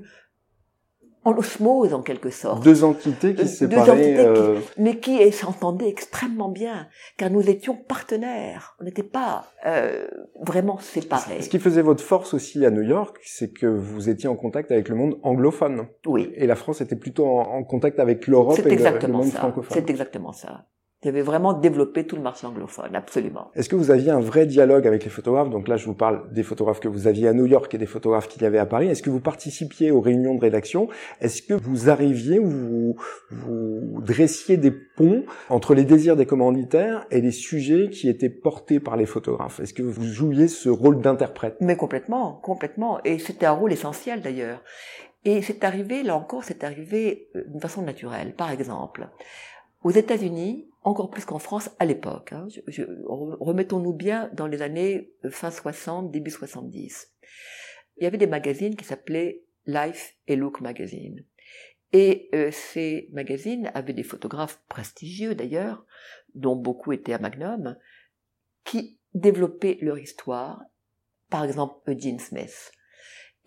[1.25, 2.63] en osmose en quelque sorte.
[2.63, 4.17] Deux entités qui se séparaient.
[4.19, 4.59] Euh...
[4.77, 8.75] mais qui s'entendaient extrêmement bien, car nous étions partenaires.
[8.79, 10.07] On n'était pas euh,
[10.41, 11.41] vraiment séparés.
[11.41, 14.71] Ce qui faisait votre force aussi à New York, c'est que vous étiez en contact
[14.71, 15.87] avec le monde anglophone.
[16.05, 16.31] Oui.
[16.35, 19.77] Et la France était plutôt en, en contact avec l'Europe et le, le, monde francophone.
[19.77, 20.65] C'est exactement ça.
[21.01, 23.51] Il avait vraiment développé tout le marché anglophone, absolument.
[23.55, 25.49] Est-ce que vous aviez un vrai dialogue avec les photographes?
[25.49, 27.85] Donc là, je vous parle des photographes que vous aviez à New York et des
[27.85, 28.89] photographes qu'il y avait à Paris.
[28.89, 30.89] Est-ce que vous participiez aux réunions de rédaction?
[31.21, 32.95] Est-ce que vous arriviez ou vous,
[33.31, 38.81] vous dressiez des ponts entre les désirs des commanditaires et les sujets qui étaient portés
[38.81, 39.61] par les photographes?
[39.61, 41.55] Est-ce que vous jouiez ce rôle d'interprète?
[41.61, 42.99] Mais complètement, complètement.
[43.05, 44.61] Et c'était un rôle essentiel d'ailleurs.
[45.23, 48.33] Et c'est arrivé, là encore, c'est arrivé euh, d'une façon naturelle.
[48.35, 49.07] Par exemple,
[49.83, 52.33] aux États-Unis, encore plus qu'en France à l'époque.
[52.33, 52.47] Hein.
[53.07, 57.13] Remettons-nous bien dans les années euh, fin 60, début 70.
[57.97, 61.25] Il y avait des magazines qui s'appelaient Life et Look Magazine.
[61.91, 65.85] Et euh, ces magazines avaient des photographes prestigieux d'ailleurs,
[66.35, 67.75] dont beaucoup étaient à Magnum,
[68.63, 70.61] qui développaient leur histoire,
[71.29, 72.71] par exemple Eugene Smith,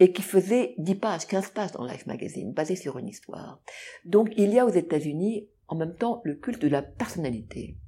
[0.01, 3.63] et qui faisait 10 pages, 15 pages dans Life Magazine, basé sur une histoire.
[4.05, 7.79] Donc il y a aux États-Unis en même temps le culte de la personnalité.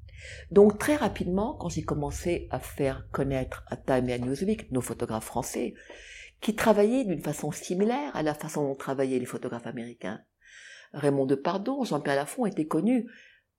[0.51, 4.81] Donc très rapidement, quand j'ai commencé à faire connaître à Time et à Newsweek nos
[4.81, 5.75] photographes français,
[6.41, 10.21] qui travaillaient d'une façon similaire à la façon dont travaillaient les photographes américains.
[10.95, 13.07] Raymond Depardon, Jean-Pierre Lafont étaient connus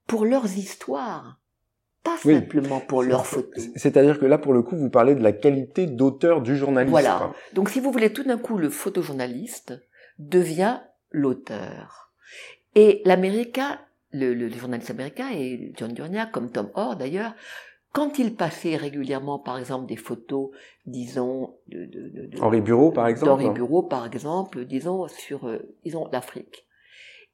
[0.08, 1.40] pour leurs histoires,
[2.04, 3.68] pas simplement pour leurs photos.
[3.76, 6.90] C'est-à-dire que là, pour le coup, vous parlez de la qualité d'auteur du journaliste.
[6.90, 7.32] Voilà.
[7.54, 9.74] Donc si vous voulez, tout d'un coup, le photojournaliste
[10.18, 10.80] devient
[11.12, 12.12] l'auteur.
[12.74, 13.80] Et l'américain
[14.16, 17.34] le, le, journaliste américain et John Durnia, comme Tom Orr d'ailleurs,
[17.92, 20.50] quand il passait régulièrement, par exemple, des photos,
[20.86, 25.60] disons, de, de, de Henri Bureau, par exemple, Henri Bureau, par exemple, disons sur, euh,
[25.84, 26.68] disons, l'Afrique.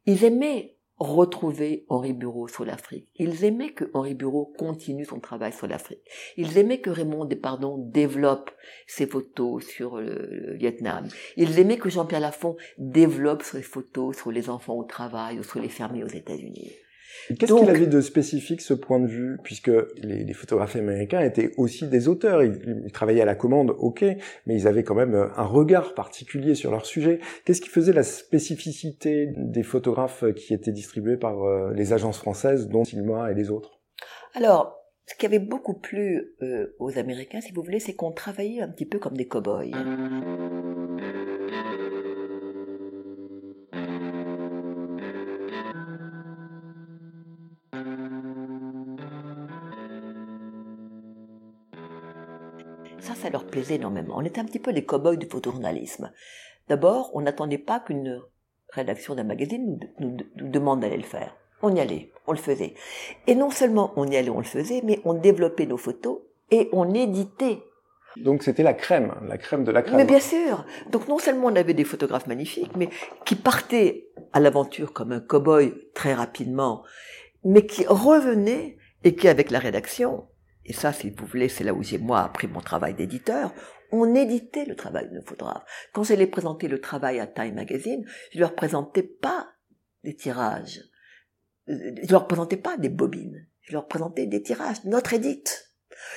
[0.05, 3.07] Ils aimaient retrouver Henri Bureau sur l'Afrique.
[3.15, 6.01] Ils aimaient que Henri Bureau continue son travail sur l'Afrique.
[6.37, 8.51] Ils aimaient que Raymond Despardon développe
[8.87, 11.07] ses photos sur le, Vietnam.
[11.37, 15.59] Ils aimaient que Jean-Pierre Lafont développe ses photos sur les enfants au travail ou sur
[15.59, 16.71] les fermiers aux États-Unis.
[17.39, 21.51] Qu'est-ce qu'il avait de spécifique ce point de vue, puisque les, les photographes américains étaient
[21.57, 24.03] aussi des auteurs, ils, ils, travaillaient à la commande, ok,
[24.45, 27.19] mais ils avaient quand même un regard particulier sur leur sujet.
[27.45, 32.67] Qu'est-ce qui faisait la spécificité des photographes qui étaient distribués par euh, les agences françaises,
[32.67, 33.79] dont Silma et les autres?
[34.33, 38.61] Alors, ce qui avait beaucoup plu euh, aux Américains, si vous voulez, c'est qu'on travaillait
[38.61, 39.71] un petit peu comme des cow-boys.
[53.21, 54.15] Ça, leur plaisait énormément.
[54.17, 56.11] On était un petit peu les cow-boys du photojournalisme.
[56.69, 58.21] D'abord, on n'attendait pas qu'une
[58.69, 61.35] rédaction d'un magazine nous, nous, demande d'aller le faire.
[61.61, 62.73] On y allait, on le faisait.
[63.27, 66.69] Et non seulement on y allait, on le faisait, mais on développait nos photos et
[66.71, 67.59] on éditait
[68.17, 69.95] donc c'était la crème, la crème de la crème.
[69.95, 70.65] Mais bien sûr.
[70.91, 72.89] Donc non seulement on avait des photographes magnifiques, mais
[73.23, 76.83] qui partaient à l'aventure comme un cow-boy très rapidement,
[77.45, 80.25] mais qui revenaient et qui avec la rédaction
[80.65, 83.53] et ça, si vous voulez, c'est là où j'ai moi appris mon travail d'éditeur,
[83.91, 85.65] on éditait le travail de nos photographes.
[85.93, 89.49] Quand j'allais présenter le travail à Time Magazine, je leur présentais pas
[90.03, 90.81] des tirages.
[91.67, 93.47] Je leur présentais pas des bobines.
[93.61, 95.67] Je leur présentais des tirages, notre édite.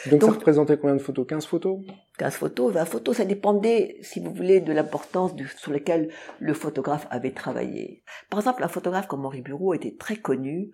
[0.06, 1.26] Donc, ça représentait combien de photos?
[1.26, 1.80] 15 photos?
[2.18, 7.06] 15 photos, 20 photos, ça dépendait, si vous voulez, de l'importance sur laquelle le photographe
[7.10, 8.02] avait travaillé.
[8.30, 10.70] Par exemple, un photographe comme Henri Bureau était très connu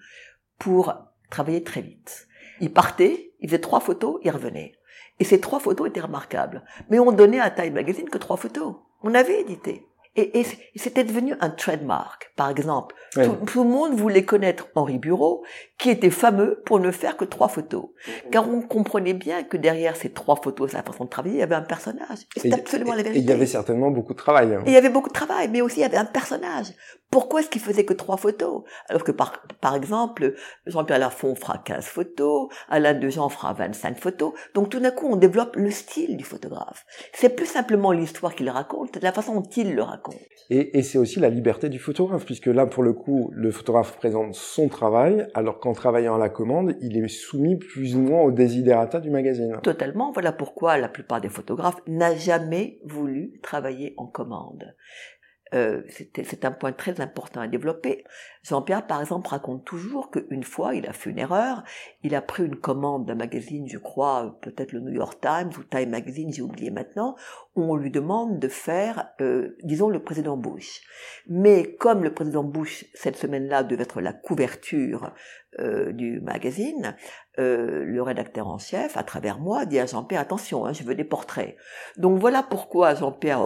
[0.59, 0.95] pour
[1.29, 2.29] travailler très vite.
[2.61, 4.73] Il partait, il faisait trois photos, il revenait.
[5.19, 6.63] Et ces trois photos étaient remarquables.
[6.89, 8.77] Mais on donnait à Time Magazine que trois photos.
[9.03, 9.87] On avait édité.
[10.17, 10.45] Et, et
[10.77, 12.33] c'était devenu un trademark.
[12.37, 15.45] Par exemple, tout, le monde voulait connaître Henri Bureau,
[15.79, 17.87] qui était fameux pour ne faire que trois photos.
[18.33, 21.43] Car on comprenait bien que derrière ces trois photos, sa façon de travailler, il y
[21.43, 22.19] avait un personnage.
[22.37, 23.21] C'est absolument la vérité.
[23.21, 24.55] Et il y avait certainement beaucoup de travail.
[24.55, 24.63] Hein.
[24.67, 26.67] Il y avait beaucoup de travail, mais aussi il y avait un personnage.
[27.11, 28.63] Pourquoi est-ce qu'il faisait que trois photos?
[28.89, 30.35] Alors que par, par exemple,
[30.67, 34.33] Jean-Pierre Lafont fera 15 photos, Alain Dejean fera 25 photos.
[34.55, 36.87] Donc tout d'un coup, on développe le style du photographe.
[37.13, 40.00] C'est plus simplement l'histoire qu'il raconte, la façon dont il le raconte.
[40.51, 43.97] Et, et c'est aussi la liberté du photographe, puisque là, pour le coup, le photographe
[43.97, 48.23] présente son travail, alors qu'en travaillant à la commande, il est soumis plus ou moins
[48.23, 49.57] au desiderata du magazine.
[49.63, 50.11] Totalement.
[50.11, 54.75] Voilà pourquoi la plupart des photographes n'a jamais voulu travailler en commande.
[55.53, 58.05] Euh, c'est un point très important à développer.
[58.43, 61.65] Jean-Pierre, par exemple, raconte toujours qu'une fois, il a fait une erreur.
[62.03, 65.65] Il a pris une commande d'un magazine, je crois, peut-être le New York Times ou
[65.65, 67.17] Time Magazine, j'ai oublié maintenant,
[67.57, 70.83] où on lui demande de faire, euh, disons, le président Bush.
[71.27, 75.13] Mais comme le président Bush, cette semaine-là, devait être la couverture
[75.59, 76.97] euh, du magazine,
[77.39, 80.95] euh, le rédacteur en chef, à travers moi, dit à Jean-Pierre, attention, hein, je veux
[80.95, 81.57] des portraits.
[81.97, 83.41] Donc voilà pourquoi Jean-Pierre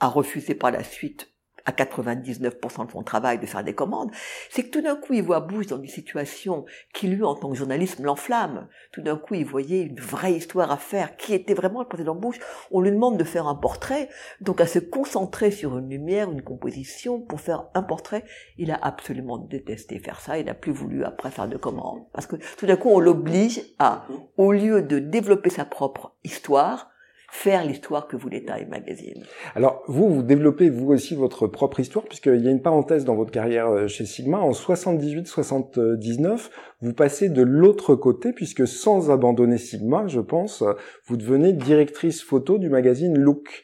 [0.00, 1.29] a refusé par la suite
[1.64, 4.10] à 99% de son travail de faire des commandes,
[4.50, 7.50] c'est que tout d'un coup il voit Bush dans une situation qui lui en tant
[7.50, 8.68] que journaliste l'enflamme.
[8.92, 12.14] Tout d'un coup il voyait une vraie histoire à faire, qui était vraiment le président
[12.14, 12.38] Bush?
[12.70, 14.08] On lui demande de faire un portrait,
[14.40, 18.24] donc à se concentrer sur une lumière, une composition pour faire un portrait.
[18.58, 22.04] Il a absolument détesté faire ça, il n'a plus voulu après faire de commandes.
[22.12, 26.89] Parce que tout d'un coup on l'oblige à, au lieu de développer sa propre histoire,
[27.30, 29.24] faire l'histoire que voulait Time Magazine.
[29.54, 33.14] Alors, vous, vous développez vous aussi votre propre histoire, puisqu'il y a une parenthèse dans
[33.14, 34.38] votre carrière euh, chez Sigma.
[34.38, 40.64] En 78-79, vous passez de l'autre côté, puisque sans abandonner Sigma, je pense,
[41.06, 43.62] vous devenez directrice photo du magazine Look.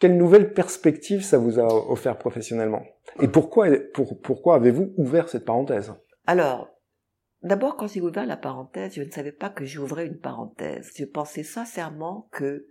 [0.00, 2.82] Quelle nouvelle perspective ça vous a offert professionnellement?
[3.20, 5.94] Et pourquoi, pour, pourquoi avez-vous ouvert cette parenthèse?
[6.26, 6.74] Alors,
[7.44, 10.90] D'abord, quand j'ai ouvert la parenthèse, je ne savais pas que j'ouvrais une parenthèse.
[10.96, 12.66] Je pensais sincèrement que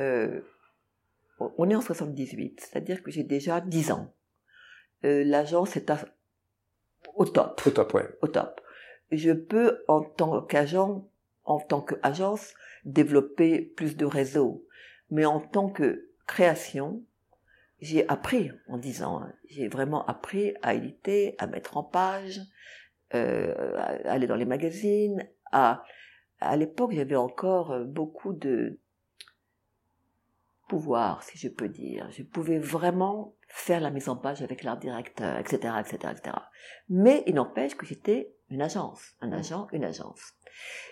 [0.00, 0.40] euh,
[1.38, 4.14] on est en 78, c'est-à-dire que j'ai déjà 10 ans.
[5.04, 5.90] Euh, L'agence est
[7.14, 7.60] au top.
[7.66, 8.08] Au top, ouais.
[8.22, 8.60] Au top.
[9.10, 11.08] Je peux, en tant qu'agent,
[11.44, 12.54] en tant qu'agence,
[12.84, 14.66] développer plus de réseaux.
[15.10, 17.04] Mais en tant que création,
[17.80, 19.22] j'ai appris en 10 ans.
[19.22, 19.32] Hein.
[19.48, 22.40] J'ai vraiment appris à éditer, à mettre en page,
[23.14, 25.84] euh, à aller dans les magazines, à,
[26.40, 28.80] à l'époque, j'avais encore beaucoup de,
[30.68, 32.10] pouvoir, si je peux dire.
[32.10, 36.36] Je pouvais vraiment faire la mise en page avec l'art directeur, etc., etc., etc.
[36.88, 40.34] Mais il n'empêche que j'étais une agence, un agent, une agence.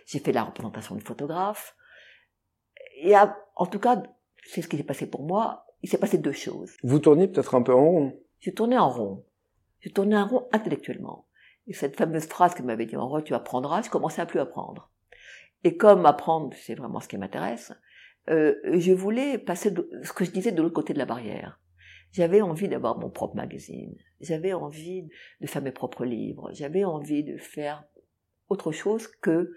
[0.06, 1.76] J'ai fait la représentation de photographe.
[3.02, 4.02] Et en tout cas,
[4.44, 5.66] c'est ce qui s'est passé pour moi.
[5.82, 6.76] Il s'est passé deux choses.
[6.82, 8.20] Vous tourniez peut-être un peu en rond.
[8.40, 9.24] Je tournais en rond.
[9.80, 11.26] Je tournais en rond intellectuellement.
[11.66, 14.40] Et cette fameuse phrase que m'avait dit en rond, tu apprendras, je commençais à plus
[14.40, 14.90] apprendre.
[15.62, 17.72] Et comme apprendre, c'est vraiment ce qui m'intéresse,
[18.30, 21.60] euh, je voulais passer ce que je disais de l'autre côté de la barrière.
[22.12, 23.94] J'avais envie d'avoir mon propre magazine.
[24.20, 25.08] J'avais envie
[25.40, 26.50] de faire mes propres livres.
[26.52, 27.84] J'avais envie de faire
[28.48, 29.52] autre chose que euh,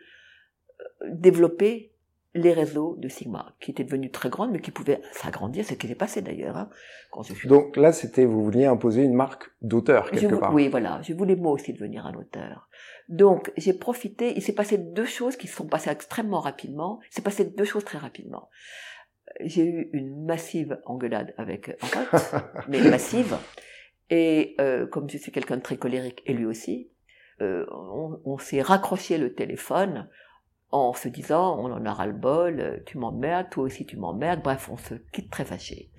[1.05, 1.93] développer
[2.37, 5.87] les réseaux de Sigma, qui étaient devenus très grands, mais qui pouvaient s'agrandir, ce qui
[5.87, 6.57] s'est passé d'ailleurs.
[6.57, 6.69] Hein,
[7.11, 7.47] quand je suis...
[7.47, 10.53] Donc là, c'était, vous vouliez imposer une marque d'auteur, quelque part.
[10.53, 11.01] Oui, voilà.
[11.03, 12.69] Je voulais moi aussi devenir un auteur.
[13.09, 16.99] Donc, j'ai profité, il s'est passé deux choses qui se sont passées extrêmement rapidement.
[17.11, 18.49] Il s'est passé deux choses très rapidement.
[19.41, 22.19] J'ai eu une massive engueulade avec un
[22.67, 23.37] mais massive.
[24.09, 26.91] Et euh, comme je suis quelqu'un de très colérique, et lui aussi,
[27.41, 30.09] euh, on, on s'est raccroché le téléphone
[30.71, 33.97] en se disant on en a ras le bol, euh, tu m'emmerdes, toi aussi tu
[33.97, 35.89] m'emmerdes, bref, on se quitte très fâché.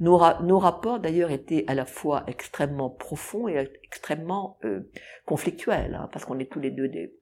[0.00, 4.90] Nos, rapports d'ailleurs étaient à la fois extrêmement profonds et extrêmement euh,
[5.26, 7.14] conflictuels, hein, parce qu'on est tous les deux des,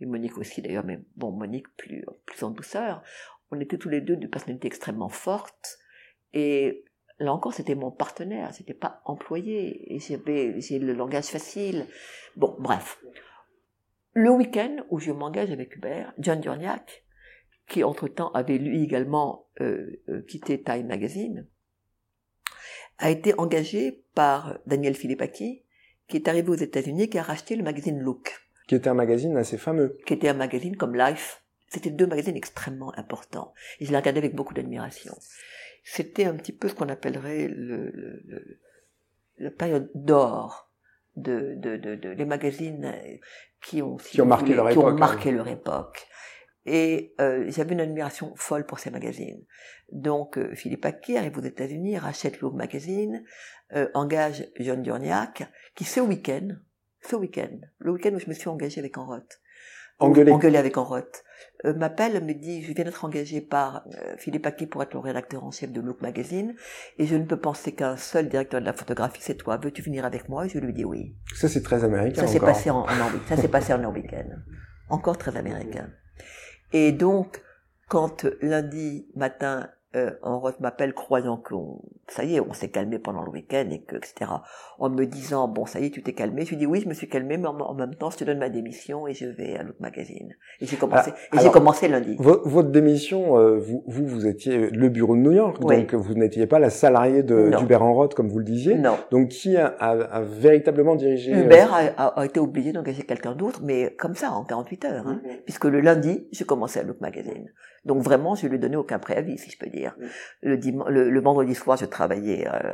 [0.00, 3.02] et Monique aussi d'ailleurs, mais bon, Monique plus, plus en douceur,
[3.50, 5.78] on était tous les deux de personnalités extrêmement fortes,
[6.32, 6.84] et
[7.20, 11.86] là encore c'était mon partenaire, c'était pas employé, et j'avais, le langage facile,
[12.36, 13.00] bon, bref
[14.18, 17.04] le week-end où je m'engage avec Hubert, John Durniak,
[17.68, 21.46] qui entre-temps avait lui également euh, euh, quitté Time Magazine,
[22.98, 25.62] a été engagé par Daniel Philippaki,
[26.08, 28.34] qui est arrivé aux États-Unis, qui a racheté le magazine Look.
[28.66, 29.96] Qui était un magazine assez fameux.
[30.04, 31.44] Qui était un magazine comme Life.
[31.68, 33.54] C'était deux magazines extrêmement importants.
[33.78, 35.16] Et je les regardais avec beaucoup d'admiration.
[35.84, 38.58] C'était un petit peu ce qu'on appellerait le, le, le,
[39.38, 40.67] la période d'or
[41.22, 42.92] de, de, de, de, les magazines
[43.62, 46.06] qui ont, qui ont marqué, leur, qui époque, ont marqué leur époque.
[46.66, 49.42] Et euh, j'avais une admiration folle pour ces magazines.
[49.90, 53.24] Donc euh, Philippe Aki arrive aux États-Unis, rachète Look Magazine,
[53.74, 56.48] euh, engage John Durniak, qui ce week-end,
[57.00, 59.40] ce week-end, le week-end où je me suis engagée avec Enroth,
[59.98, 61.24] engueulé, engueulé avec Enroth,
[61.64, 65.00] euh, m'appelle, me dit, je viens d'être engagé par euh, Philippe Aki pour être le
[65.00, 66.54] rédacteur en chef de Look Magazine,
[66.98, 69.56] et je ne peux penser qu'un seul directeur de la photographie, c'est toi.
[69.56, 70.46] Veux-tu venir avec moi?
[70.46, 71.16] Et je lui dis oui.
[71.34, 72.22] Ça c'est très américain.
[72.22, 72.86] Ça s'est passé en, en
[73.28, 74.28] ça s'est passé en week-end.
[74.88, 75.90] Encore très américain.
[76.72, 77.42] Et donc,
[77.88, 83.22] quand lundi matin, euh, Enroth m'appelle croyant qu'on, ça y est, on s'est calmé pendant
[83.22, 84.30] le week-end et que, etc.
[84.78, 86.44] En me disant, bon, ça y est, tu t'es calmé.
[86.44, 88.24] Je lui dis, oui, je me suis calmé, mais en, en même temps, je te
[88.24, 90.34] donne ma démission et je vais à l'autre magazine.
[90.60, 92.16] Et j'ai commencé, Ah, et j'ai commencé lundi.
[92.18, 95.78] Vo- Votre démission, euh, vous, vous, vous étiez le bureau de New York, Oui.
[95.78, 98.74] donc vous n'étiez pas la salariée de Enroth, comme vous le disiez.
[98.74, 98.96] Non.
[99.10, 103.34] Donc qui a, a, a véritablement dirigé euh, Hubert a, a- été obligé d'engager quelqu'un
[103.34, 105.06] d'autre, mais comme ça, en 48 heures.
[105.06, 107.48] Hein, puisque le lundi, j'ai commencé à Look Magazine.
[107.84, 109.77] Donc vraiment, je lui ai donné aucun préavis, si je peux dire.
[110.42, 112.72] Le, diman- le, le vendredi soir, je travaillais euh,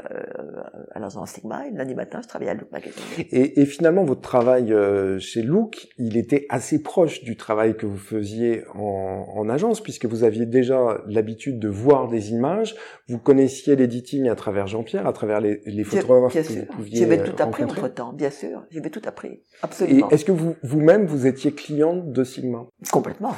[0.92, 3.02] à l'agence Sigma, et le lundi matin, je travaillais à Look Magazine.
[3.30, 7.86] Et, et finalement, votre travail euh, chez Look, il était assez proche du travail que
[7.86, 12.74] vous faisiez en, en agence, puisque vous aviez déjà l'habitude de voir des images,
[13.08, 16.60] vous connaissiez l'editing à travers Jean-Pierre, à travers les, les photographes bien que sûr.
[16.68, 17.80] vous pouviez J'avais euh, tout appris rencontrer.
[17.86, 18.64] entre temps, bien sûr.
[18.70, 19.28] J'avais tout appris.
[19.28, 20.08] Et Absolument.
[20.10, 22.66] est-ce que vous vous-même, vous étiez cliente de Sigma?
[22.92, 23.34] Complètement.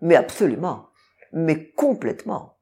[0.00, 0.86] Mais absolument.
[1.32, 2.56] Mais complètement.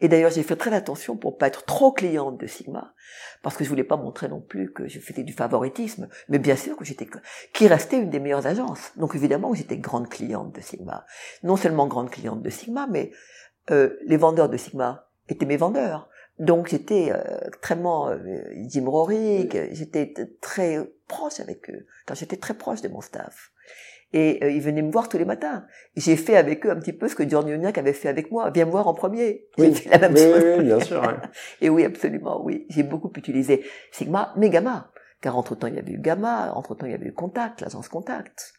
[0.00, 2.94] Et d'ailleurs, j'ai fait très attention pour pas être trop cliente de Sigma,
[3.42, 6.08] parce que je voulais pas montrer non plus que je faisais du favoritisme.
[6.28, 7.08] Mais bien sûr que j'étais,
[7.52, 8.92] qui restait une des meilleures agences.
[8.96, 11.06] Donc évidemment j'étais grande cliente de Sigma.
[11.42, 13.12] Non seulement grande cliente de Sigma, mais
[13.70, 16.08] euh, les vendeurs de Sigma étaient mes vendeurs.
[16.38, 18.18] Donc j'étais euh, extrêmement euh,
[18.68, 18.86] Jim
[19.72, 21.86] j'étais très proche avec eux.
[22.06, 23.52] Quand j'étais très proche de mon staff.
[24.16, 25.66] Et euh, ils venaient me voir tous les matins.
[25.96, 28.50] J'ai fait avec eux un petit peu ce que John Uniac avait fait avec moi.
[28.50, 29.46] Viens me voir en premier.
[29.58, 29.74] J'ai Oui.
[29.74, 30.44] fait la même Oui, chose.
[30.58, 31.02] oui, bien sûr.
[31.60, 32.64] Et oui, absolument, oui.
[32.70, 34.92] J'ai beaucoup utilisé Sigma, mais Gamma.
[35.20, 38.52] Car entre-temps, il y avait eu Gamma, entre-temps, il y avait eu Contact, l'agence Contact.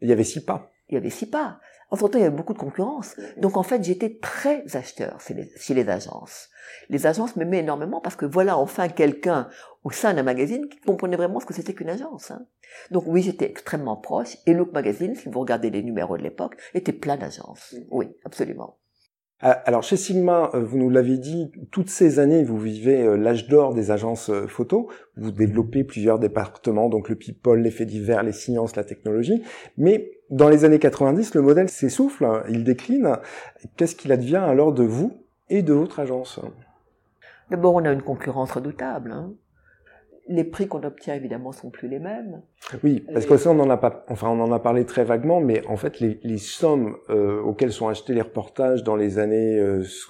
[0.00, 0.70] Il y avait six pas.
[0.88, 1.58] Il y avait SIPA.
[1.92, 3.14] Entre-temps, il y avait beaucoup de concurrence.
[3.36, 6.48] Donc, en fait, j'étais très acheteur chez les, chez les agences.
[6.88, 9.48] Les agences m'aimaient énormément parce que voilà enfin quelqu'un
[9.84, 12.30] au sein d'un magazine qui comprenait vraiment ce que c'était qu'une agence.
[12.30, 12.46] hein.
[12.90, 14.38] Donc oui, j'étais extrêmement proche.
[14.46, 17.74] Et Look Magazine, si vous regardez les numéros de l'époque, était plein d'agences.
[17.90, 18.78] Oui, absolument.
[19.44, 23.16] Ah, Alors chez Sigma, euh, vous nous l'avez dit, toutes ces années, vous vivez euh,
[23.16, 24.88] l'âge d'or des agences euh, photo.
[25.16, 29.42] Vous développez plusieurs départements, donc le people, les faits divers, les sciences, la technologie.
[29.76, 33.18] Mais dans les années 90, le modèle s'essouffle, hein, il décline.
[33.76, 35.12] Qu'est-ce qu'il advient alors de vous
[35.50, 36.38] et de votre agence?
[37.50, 39.10] D'abord, on a une concurrence redoutable.
[39.10, 39.32] hein.
[40.28, 42.42] Les prix qu'on obtient, évidemment, sont plus les mêmes.
[42.84, 45.40] Oui, parce que ça, on en a pas, enfin, on en a parlé très vaguement,
[45.40, 49.58] mais en fait, les, les sommes euh, auxquelles sont achetés les reportages dans les années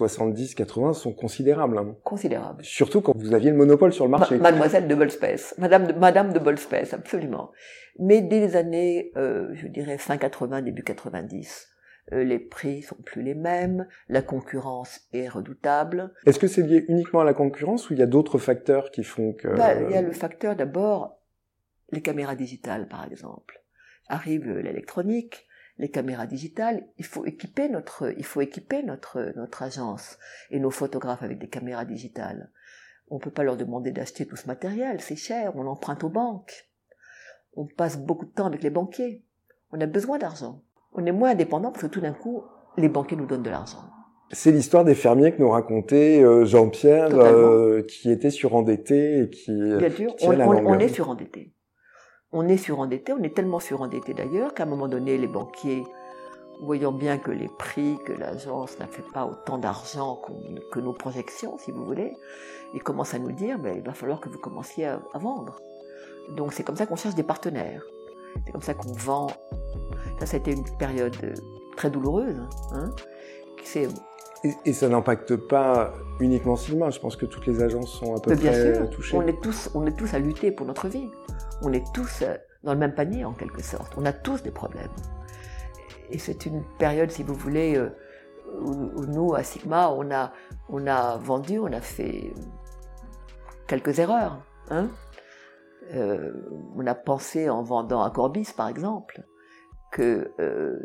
[0.07, 1.79] 70-80 sont considérables.
[1.79, 1.95] hein.
[2.05, 2.63] Considérables.
[2.65, 4.37] Surtout quand vous aviez le monopole sur le marché.
[4.37, 7.51] Ma- Mademoiselle de Bolspace, Madame de, Madame de Bolspace, absolument.
[7.99, 11.72] Mais dès les années, euh, je dirais fin 80, début 90, euh,
[12.11, 16.13] les prix sont plus les mêmes, la concurrence est redoutable.
[16.27, 19.05] Est-ce que c'est lié uniquement à la concurrence ou il y a d'autres facteurs qui
[19.05, 19.49] font que...
[19.49, 21.19] Bah, il y a le facteur d'abord,
[21.91, 23.63] les caméras digitales par exemple.
[24.09, 25.47] Arrive euh, l'électronique,
[25.79, 30.19] les caméras digitales, il faut équiper notre, il faut équiper notre, notre agence
[30.51, 32.51] et nos photographes avec des caméras digitales.
[33.09, 36.69] On peut pas leur demander d'acheter tout ce matériel, c'est cher, on emprunte aux banques.
[37.55, 39.25] On passe beaucoup de temps avec les banquiers.
[39.71, 40.63] On a besoin d'argent.
[40.95, 42.43] On est moins indépendant parce que tout d'un coup,
[42.77, 43.79] les banquiers nous donnent de l'argent.
[44.31, 49.53] C'est l'histoire des fermiers que nous racontait euh, Jean-Pierre, euh, qui était surendetté et qui...
[49.53, 51.55] Bien sûr, on, est surendetté.
[52.33, 55.85] On est surendetté, on est tellement surendetté d'ailleurs qu'à un moment donné, les banquiers,
[56.63, 60.23] voyant bien que les prix, que l'agence n'a fait pas autant d'argent
[60.71, 62.17] que nos projections, si vous voulez,
[62.73, 65.61] ils commencent à nous dire, ben, il va falloir que vous commenciez à, à vendre.
[66.31, 67.83] Donc c'est comme ça qu'on cherche des partenaires.
[68.45, 69.29] C'est comme ça qu'on vend.
[70.19, 71.35] Ça, ça a été une période euh,
[71.77, 72.37] très douloureuse.
[72.73, 72.91] Hein
[73.75, 73.89] Et,
[74.65, 78.35] et ça n'impacte pas uniquement Sigma, je pense que toutes les agences sont à peu
[78.35, 79.17] bien près sûr, touchées.
[79.17, 81.11] on est tous, on est tous à lutter pour notre vie.
[81.63, 83.93] On est tous euh, dans le même panier en quelque sorte.
[83.97, 84.91] On a tous des problèmes.
[86.11, 87.89] Et c'est une période, si vous voulez, euh,
[88.61, 90.33] où, nous, à Sigma, on a,
[90.69, 92.33] on a vendu, on a fait
[93.67, 94.43] quelques erreurs.
[94.71, 94.89] Hein
[95.93, 96.33] euh,
[96.77, 99.23] on a pensé en vendant à Corbis, par exemple,
[99.91, 100.79] que euh,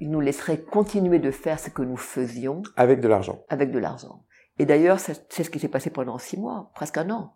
[0.00, 3.44] il nous laisserait continuer de faire ce que nous faisions avec de l'argent.
[3.48, 4.24] Avec de l'argent.
[4.58, 7.34] Et d'ailleurs, c'est ce qui s'est passé pendant six mois, presque un an.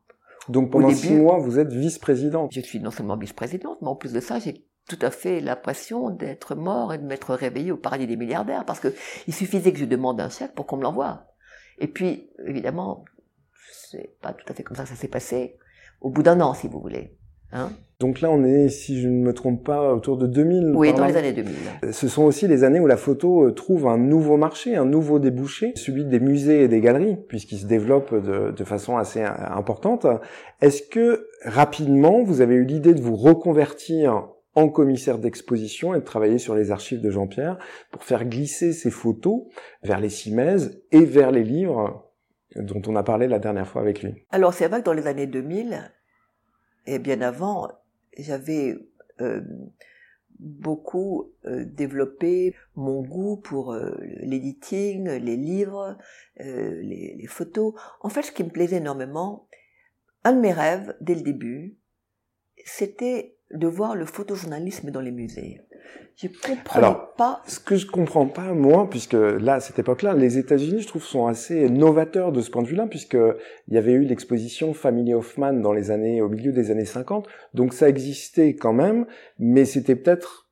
[0.49, 2.53] Donc pendant six mois, vous êtes vice-présidente.
[2.53, 6.11] Je suis non seulement vice-présidente, mais en plus de ça, j'ai tout à fait l'impression
[6.11, 8.95] d'être mort et de m'être réveillé au paradis des milliardaires, parce que
[9.27, 11.27] il suffisait que je demande un chèque pour qu'on me l'envoie.
[11.79, 13.05] Et puis, évidemment,
[13.91, 15.59] c'est pas tout à fait comme ça que ça s'est passé.
[16.01, 17.17] Au bout d'un an, si vous voulez.
[17.53, 17.71] Hein
[18.01, 20.73] donc là, on est, si je ne me trompe pas, autour de 2000.
[20.77, 21.93] Oui, dans les années 2000.
[21.93, 25.19] Ce sont aussi les années où la photo euh, trouve un nouveau marché, un nouveau
[25.19, 29.31] débouché, celui des musées et des galeries, puisqu'il se développe de, de, façon assez euh,
[29.51, 30.07] importante.
[30.61, 36.05] Est-ce que rapidement, vous avez eu l'idée de vous reconvertir en commissaire d'exposition et de
[36.05, 37.59] travailler sur les archives de Jean-Pierre
[37.91, 39.43] pour faire glisser ces photos
[39.83, 42.08] vers les cimaises et vers les livres
[42.63, 44.15] dont on a parlé la dernière fois avec lui.
[44.31, 45.93] Alors c'est vrai que dans les années 2000,
[46.87, 47.69] et bien avant,
[48.17, 48.77] j'avais
[49.21, 49.43] euh,
[50.39, 55.99] beaucoup euh, développé mon goût pour euh, l'editing, les livres,
[56.39, 57.75] les, les, photos.
[58.01, 59.49] En fait, ce qui me plaisait énormément,
[60.25, 61.77] un de mes rêves dès le début,
[62.65, 65.61] c'était de voir le photojournalisme dans les musées.
[66.17, 66.27] Je
[66.71, 67.43] Alors, pas.
[67.47, 71.05] Ce que je comprends pas, moi, puisque là, à cette époque-là, les États-Unis, je trouve,
[71.05, 73.17] sont assez novateurs de ce point de vue-là, puisque
[73.69, 77.29] il y avait eu l'exposition Family Hoffman dans les années, au milieu des années 50.
[77.55, 79.07] Donc ça existait quand même,
[79.39, 80.49] mais c'était peut-être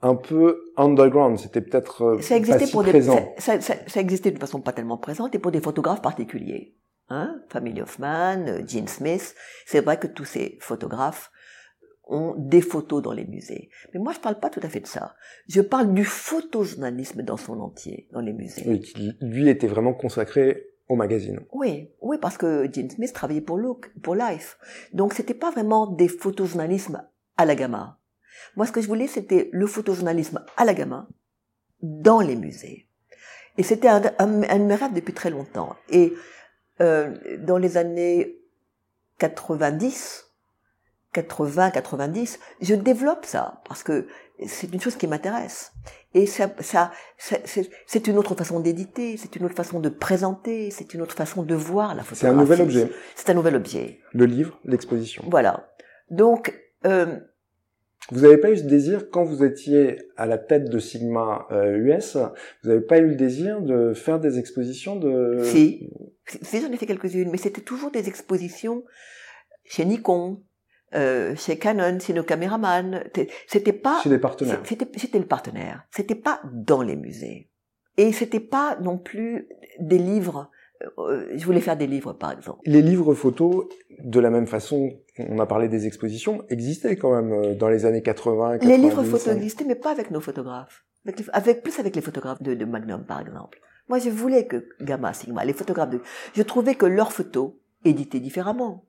[0.00, 3.34] un peu underground, c'était peut-être euh, ça existait pas pour présent.
[3.38, 6.76] ça, ça, ça, existait de façon pas tellement présente et pour des photographes particuliers.
[7.10, 9.34] Hein Family Hoffman, euh, Gene Smith,
[9.66, 11.30] c'est vrai que tous ces photographes
[12.04, 13.70] ont des photos dans les musées.
[13.92, 15.14] Mais moi, je parle pas tout à fait de ça.
[15.48, 18.64] Je parle du photojournalisme dans son entier, dans les musées.
[18.66, 21.40] Oui, qui, lui était vraiment consacré au magazine.
[21.52, 24.58] Oui, oui, parce que Jim Smith travaillait pour Look, pour Life.
[24.92, 27.02] Donc, c'était pas vraiment des photojournalismes
[27.36, 27.96] à la gamin.
[28.56, 31.08] Moi, ce que je voulais, c'était le photojournalisme à la gamin
[31.82, 32.88] dans les musées.
[33.56, 35.76] Et c'était un, un, un, de mes rêves depuis très longtemps.
[35.90, 36.14] Et
[36.80, 38.38] euh, dans les années
[39.18, 40.29] 90,
[41.12, 44.06] 80, 90, je développe ça parce que
[44.46, 45.72] c'est une chose qui m'intéresse.
[46.14, 50.94] Et ça, ça, c'est une autre façon d'éditer, c'est une autre façon de présenter, c'est
[50.94, 52.20] une autre façon de voir la photographie.
[52.20, 52.90] C'est un nouvel objet.
[53.14, 53.98] C'est un nouvel objet.
[54.12, 55.24] Le livre, l'exposition.
[55.28, 55.68] Voilà.
[56.10, 57.16] Donc, euh,
[58.10, 62.16] vous n'avez pas eu ce désir quand vous étiez à la tête de Sigma US,
[62.16, 62.26] euh,
[62.62, 65.38] vous n'avez pas eu le désir de faire des expositions de.
[65.44, 65.90] Si,
[66.42, 68.84] si j'en ai fait quelques-unes, mais c'était toujours des expositions
[69.64, 70.42] chez Nikon,
[70.94, 73.04] euh, chez Canon, chez nos caméramans.
[73.46, 74.00] C'était pas.
[74.02, 74.20] C'était, le
[75.26, 75.84] partenaire.
[75.90, 77.50] C'était pas dans les musées.
[77.96, 80.50] Et c'était pas non plus des livres.
[80.98, 82.60] Euh, je voulais faire des livres, par exemple.
[82.64, 83.66] Les livres photos,
[84.02, 87.84] de la même façon, on a parlé des expositions, existaient quand même euh, dans les
[87.84, 88.58] années 80.
[88.58, 90.84] 90, les livres photos existaient, mais pas avec nos photographes.
[91.06, 93.60] Avec, avec plus avec les photographes de, de Magnum, par exemple.
[93.88, 96.00] Moi, je voulais que Gamma, Sigma, les photographes de,
[96.34, 97.52] je trouvais que leurs photos
[97.84, 98.86] éditées différemment,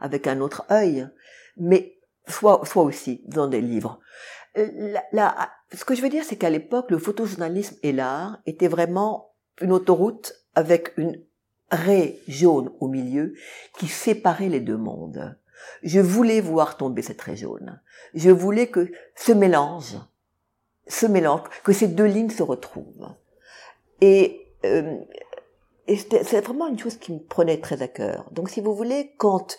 [0.00, 1.08] avec un autre œil,
[1.56, 1.98] mais
[2.28, 4.00] soit, soit aussi dans des livres.
[4.58, 8.68] Euh, la, ce que je veux dire, c'est qu'à l'époque, le photojournalisme et l'art étaient
[8.68, 11.22] vraiment une autoroute avec une
[11.70, 13.34] raie jaune au milieu
[13.78, 15.38] qui séparait les deux mondes.
[15.82, 17.80] Je voulais voir tomber cette raie jaune.
[18.14, 19.96] Je voulais que ce mélange,
[20.86, 23.14] ce mélange, que ces deux lignes se retrouvent.
[24.00, 24.98] Et, euh,
[25.86, 28.28] et c'est vraiment une chose qui me prenait très à cœur.
[28.32, 29.56] Donc, si vous voulez, quand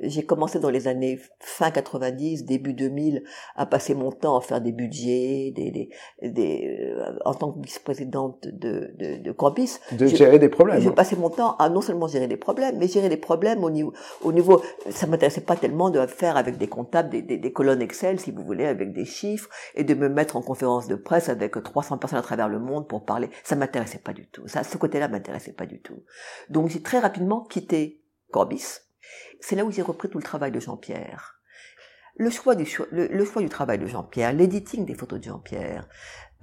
[0.00, 3.22] j'ai commencé dans les années fin 90, début 2000
[3.54, 5.90] à passer mon temps à faire des budgets, des, des,
[6.22, 9.80] des euh, en tant que vice-présidente de, de, de Campus.
[9.92, 10.80] De gérer des problèmes.
[10.80, 13.70] J'ai passé mon temps à non seulement gérer des problèmes, mais gérer des problèmes au
[13.70, 13.92] niveau,
[14.22, 17.82] au niveau, ça m'intéressait pas tellement de faire avec des comptables, des, des, des, colonnes
[17.82, 21.28] Excel, si vous voulez, avec des chiffres, et de me mettre en conférence de presse
[21.28, 23.30] avec 300 personnes à travers le monde pour parler.
[23.44, 24.46] Ça m'intéressait pas du tout.
[24.48, 26.02] Ça, ce côté-là m'intéressait pas du tout.
[26.50, 28.80] Donc j'ai très rapidement quitté Corbis
[29.44, 31.38] c'est là où j'ai repris tout le travail de Jean-Pierre.
[32.16, 35.88] Le choix du, le, choix du travail de Jean-Pierre, l'éditing des photos de Jean-Pierre,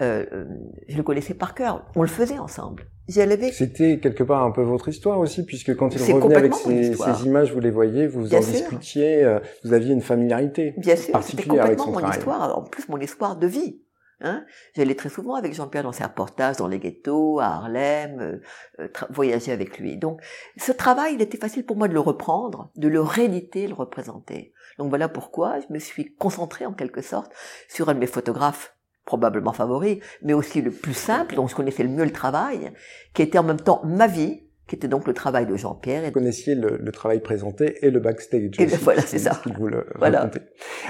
[0.02, 0.46] euh, euh,
[0.88, 1.86] je le connaissais par cœur.
[1.96, 2.84] On le faisait ensemble.
[3.08, 6.94] C'était quelque part un peu votre histoire aussi, puisque quand il revenait avec ces,
[7.26, 11.66] images, vous les voyez, vous en discutiez, euh, vous aviez une familiarité Bien sûr, particulière
[11.66, 13.82] avec son mon histoire, en plus mon histoire de vie.
[14.24, 14.46] Hein
[14.76, 18.42] J'allais très souvent avec Jean-Pierre dans ses reportages dans les ghettos, à Harlem, euh,
[18.80, 19.98] euh voyager avec lui.
[19.98, 20.22] Donc
[20.58, 24.54] ce travail, il était facile pour moi de le reprendre, de le rééditer, le représenter.
[24.78, 27.32] Donc voilà pourquoi je me suis concentrée en quelque sorte
[27.68, 31.84] sur un de mes photographes probablement favori, mais aussi le plus simple, dont je connaissais
[31.84, 32.72] le mieux le travail,
[33.14, 36.06] qui était en même temps ma vie, qui était donc le travail de Jean-Pierre.
[36.06, 38.58] Vous connaissiez le, le, travail présenté et le backstage.
[38.58, 39.42] Et voilà, c'est ça.
[39.58, 40.32] Vous le voilà.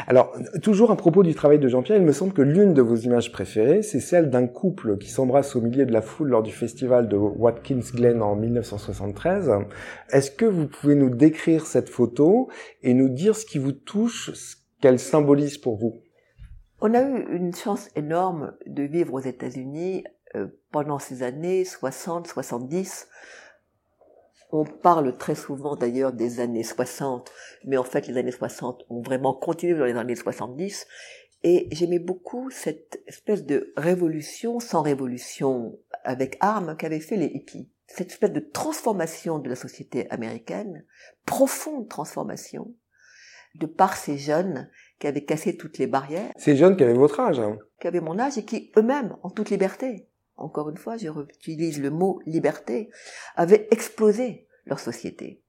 [0.05, 2.95] Alors, toujours à propos du travail de Jean-Pierre, il me semble que l'une de vos
[2.95, 6.51] images préférées, c'est celle d'un couple qui s'embrasse au milieu de la foule lors du
[6.51, 9.49] festival de Watkins Glen en 1973.
[10.11, 12.49] Est-ce que vous pouvez nous décrire cette photo
[12.83, 16.03] et nous dire ce qui vous touche, ce qu'elle symbolise pour vous?
[16.81, 20.03] On a eu une chance énorme de vivre aux États-Unis
[20.35, 23.07] euh, pendant ces années 60-70
[24.51, 27.31] on parle très souvent d'ailleurs des années 60,
[27.65, 30.87] mais en fait les années 60 ont vraiment continué dans les années 70.
[31.43, 37.69] Et j'aimais beaucoup cette espèce de révolution sans révolution avec armes qu'avaient fait les hippies.
[37.87, 40.85] Cette espèce de transformation de la société américaine,
[41.25, 42.73] profonde transformation,
[43.55, 46.31] de par ces jeunes qui avaient cassé toutes les barrières.
[46.37, 47.39] Ces jeunes qui avaient votre âge.
[47.39, 47.57] Hein.
[47.79, 50.07] Qui avaient mon âge et qui eux-mêmes, en toute liberté,
[50.41, 52.89] encore une fois, j'utilise le mot liberté,
[53.35, 55.43] avaient explosé leur société.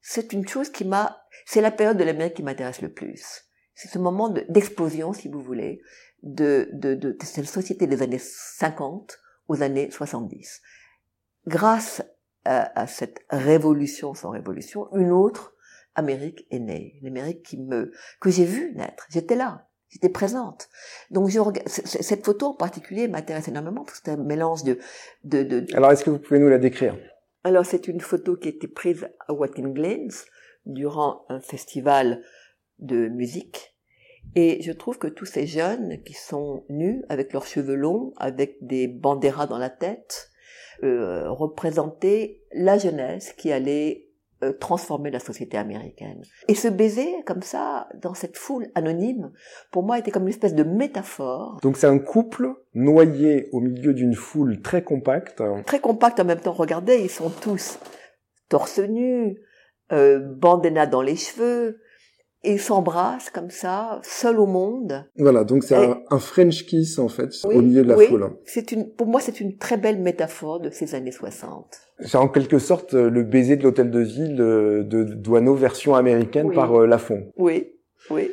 [0.00, 3.44] C'est une chose qui m'a, c'est la période de l'Amérique qui m'intéresse le plus.
[3.74, 5.80] C'est ce moment d'explosion, si vous voulez,
[6.22, 6.68] de,
[7.22, 9.18] cette société des années 50
[9.48, 10.60] aux années 70.
[11.46, 12.02] Grâce
[12.44, 15.54] à, à cette révolution sans révolution, une autre
[15.94, 16.98] Amérique est née.
[17.02, 19.06] Une Amérique qui me, que j'ai vue naître.
[19.10, 19.68] J'étais là.
[19.92, 20.70] J'étais présente.
[21.10, 24.78] Donc je, cette photo en particulier m'intéresse énormément parce que c'est un mélange de,
[25.24, 25.66] de, de...
[25.76, 26.96] Alors est-ce que vous pouvez nous la décrire?
[27.44, 30.08] Alors c'est une photo qui a été prise à Watkins Glen
[30.64, 32.22] durant un festival
[32.78, 33.76] de musique.
[34.34, 38.56] Et je trouve que tous ces jeunes qui sont nus avec leurs cheveux longs, avec
[38.62, 40.30] des banderas dans la tête,
[40.84, 44.08] euh, représentaient la jeunesse qui allait
[44.50, 46.22] transformer la société américaine.
[46.48, 49.32] Et ce baiser, comme ça, dans cette foule anonyme,
[49.70, 51.58] pour moi, était comme une espèce de métaphore.
[51.62, 55.42] Donc c'est un couple noyé au milieu d'une foule très compacte.
[55.66, 56.52] Très compacte en même temps.
[56.52, 57.78] Regardez, ils sont tous
[58.52, 59.40] torse nu,
[59.92, 61.80] euh, bandana dans les cheveux,
[62.44, 65.04] et s'embrassent comme ça, seuls au monde.
[65.16, 68.30] Voilà, donc c'est un, un, French kiss en fait au milieu de la oui, foule.
[68.44, 71.66] C'est une, pour moi, c'est une très belle métaphore de ces années 60.
[72.00, 75.94] C'est en quelque sorte euh, le baiser de l'hôtel de ville de, de Douaneau version
[75.94, 76.54] américaine Oui.
[76.54, 77.30] par euh, Lafont.
[77.36, 77.72] Oui,
[78.10, 78.30] oui.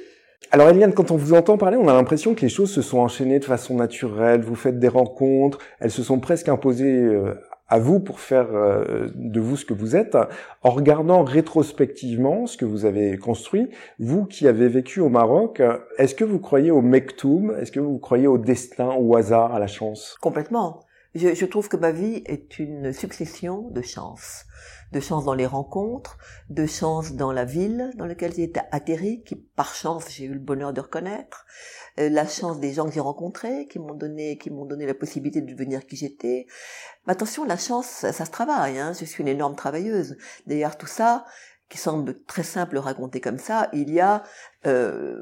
[0.51, 2.97] Alors Eliane, quand on vous entend parler, on a l'impression que les choses se sont
[2.97, 4.41] enchaînées de façon naturelle.
[4.41, 7.35] Vous faites des rencontres, elles se sont presque imposées euh,
[7.69, 10.17] à vous pour faire euh, de vous ce que vous êtes.
[10.63, 15.61] En regardant rétrospectivement ce que vous avez construit, vous qui avez vécu au Maroc,
[15.97, 17.55] est-ce que vous croyez au mektoum?
[17.59, 20.17] Est-ce que vous croyez au destin, au hasard, à la chance?
[20.21, 20.81] Complètement.
[21.15, 24.45] Je, trouve que ma vie est une succession de chances.
[24.91, 29.23] De chances dans les rencontres, de chances dans la ville dans laquelle j'ai été atterri,
[29.23, 31.47] qui par chance j'ai eu le bonheur de reconnaître,
[31.99, 34.93] euh, la chance des gens que j'ai rencontrés, qui m'ont donné, qui m'ont donné la
[34.93, 36.45] possibilité de devenir qui j'étais.
[37.07, 38.77] Attention, la chance, ça, ça se travaille.
[38.77, 38.93] Hein.
[38.93, 40.15] Je suis une énorme travailleuse.
[40.45, 41.25] D'ailleurs, tout ça,
[41.69, 44.23] qui semble très simple à raconter comme ça, il y a
[44.65, 45.17] euh,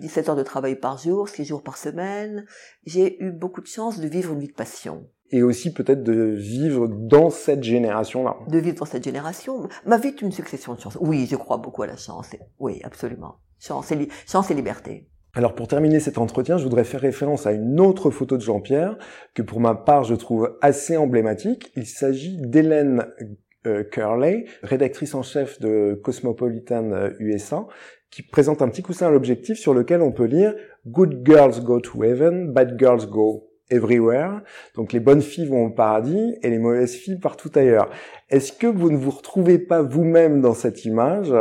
[0.00, 2.44] 17 heures de travail par jour, 6 jours par semaine.
[2.84, 5.06] J'ai eu beaucoup de chance de vivre une vie de passion.
[5.30, 8.36] Et aussi peut-être de vivre dans cette génération-là.
[8.48, 9.68] De vivre dans cette génération.
[9.86, 10.98] Ma vie est une succession de chances.
[11.00, 12.30] Oui, je crois beaucoup à la chance.
[12.58, 13.36] Oui, absolument.
[13.60, 15.08] Chance et, li chance et liberté.
[15.34, 18.98] Alors pour terminer cet entretien, je voudrais faire référence à une autre photo de Jean-Pierre
[19.34, 21.70] que pour ma part je trouve assez emblématique.
[21.76, 23.06] Il s'agit d'Hélène
[23.90, 27.66] Curley, rédactrice en chef de Cosmopolitan euh, USA,
[28.10, 30.54] qui présente un petit coussin à l'objectif sur lequel on peut lire
[30.86, 34.42] Good girls go to heaven, bad girls go everywhere.
[34.74, 37.90] Donc les bonnes filles vont au paradis et les mauvaises filles partout ailleurs.
[38.28, 41.32] Est-ce que vous ne vous retrouvez pas vous-même dans cette image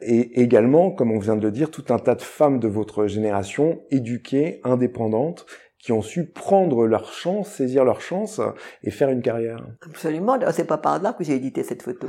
[0.00, 3.06] et également, comme on vient de le dire, tout un tas de femmes de votre
[3.06, 5.46] génération éduquées, indépendantes,
[5.78, 8.40] qui ont su prendre leur chance, saisir leur chance
[8.82, 9.64] et faire une carrière.
[9.82, 10.38] Absolument.
[10.52, 12.08] C'est pas par hasard que j'ai édité cette photo.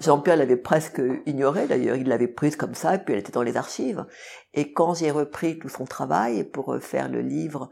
[0.00, 1.96] Jean-Pierre l'avait presque ignorée d'ailleurs.
[1.96, 4.06] Il l'avait prise comme ça et puis elle était dans les archives.
[4.54, 7.68] Et quand j'ai repris tout son travail pour faire le livre,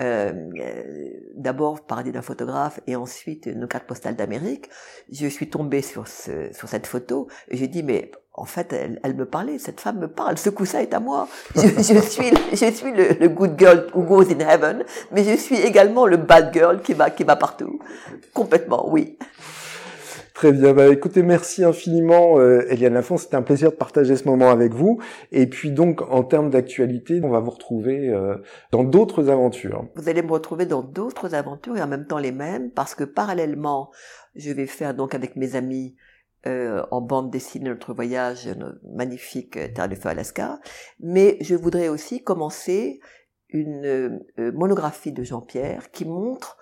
[0.00, 0.32] euh,
[1.34, 4.68] d'abord parler d'un photographe et ensuite nos cartes postales d'Amérique,
[5.10, 9.00] je suis tombée sur, ce, sur cette photo et j'ai dit mais en fait elle,
[9.02, 11.28] elle, me parlait, cette femme me parle, ce coussin est à moi.
[11.54, 15.36] Je, je suis, je suis le, le, good girl who goes in heaven, mais je
[15.36, 17.78] suis également le bad girl qui va, qui va partout.
[18.32, 19.18] Complètement, oui.
[20.34, 20.72] Très bien.
[20.72, 23.16] Bah, écoutez, merci infiniment, euh, Eliane Lafont.
[23.16, 24.98] C'était un plaisir de partager ce moment avec vous.
[25.30, 28.36] Et puis donc, en termes d'actualité, on va vous retrouver euh,
[28.72, 29.84] dans d'autres aventures.
[29.94, 33.04] Vous allez me retrouver dans d'autres aventures et en même temps les mêmes, parce que
[33.04, 33.90] parallèlement,
[34.34, 35.94] je vais faire donc avec mes amis
[36.46, 40.60] euh, en bande dessinée notre voyage notre magnifique Terre du Feu Alaska.
[41.00, 43.00] Mais je voudrais aussi commencer
[43.48, 46.56] une monographie de Jean-Pierre qui montre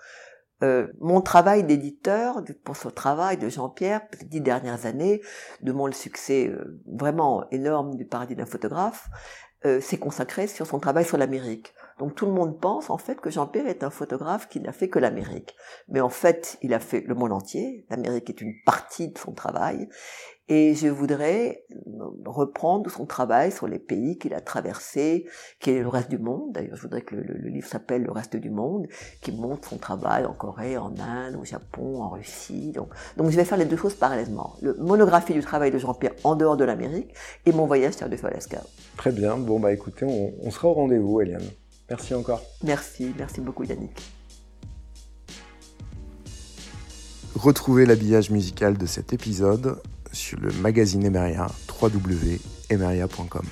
[0.99, 5.21] mon travail d'éditeur pour ce travail de Jean-Pierre, les dix dernières années,
[5.61, 6.51] de mon succès
[6.85, 9.07] vraiment énorme du paradis d'un photographe,
[9.63, 11.73] s'est consacré sur son travail sur l'Amérique.
[12.01, 14.89] Donc tout le monde pense en fait que Jean-Pierre est un photographe qui n'a fait
[14.89, 15.55] que l'Amérique.
[15.87, 17.85] Mais en fait, il a fait le monde entier.
[17.91, 19.87] L'Amérique est une partie de son travail.
[20.47, 21.63] Et je voudrais
[22.25, 25.27] reprendre son travail sur les pays qu'il a traversés,
[25.59, 26.53] qui est le reste du monde.
[26.53, 28.87] D'ailleurs, je voudrais que le, livre s'appelle Le reste du monde,
[29.21, 32.71] qui montre son travail en Corée, en Inde, au Japon, en Russie.
[32.71, 34.55] Donc, donc je vais faire les deux choses parallèlement.
[34.63, 37.13] Le monographie du travail de Jean-Pierre en dehors de l'Amérique
[37.45, 38.63] et mon voyage sur de Alaska.
[38.97, 39.37] Très bien.
[39.37, 41.43] Bon, bah écoutez, on, on sera au rendez-vous, Eliane.
[41.91, 42.41] Merci encore.
[42.63, 44.01] Merci, merci beaucoup Yannick.
[47.35, 49.81] Retrouvez l'habillage musical de cet épisode
[50.13, 51.47] sur le magazine Emeria
[51.81, 53.45] www.emeria.com.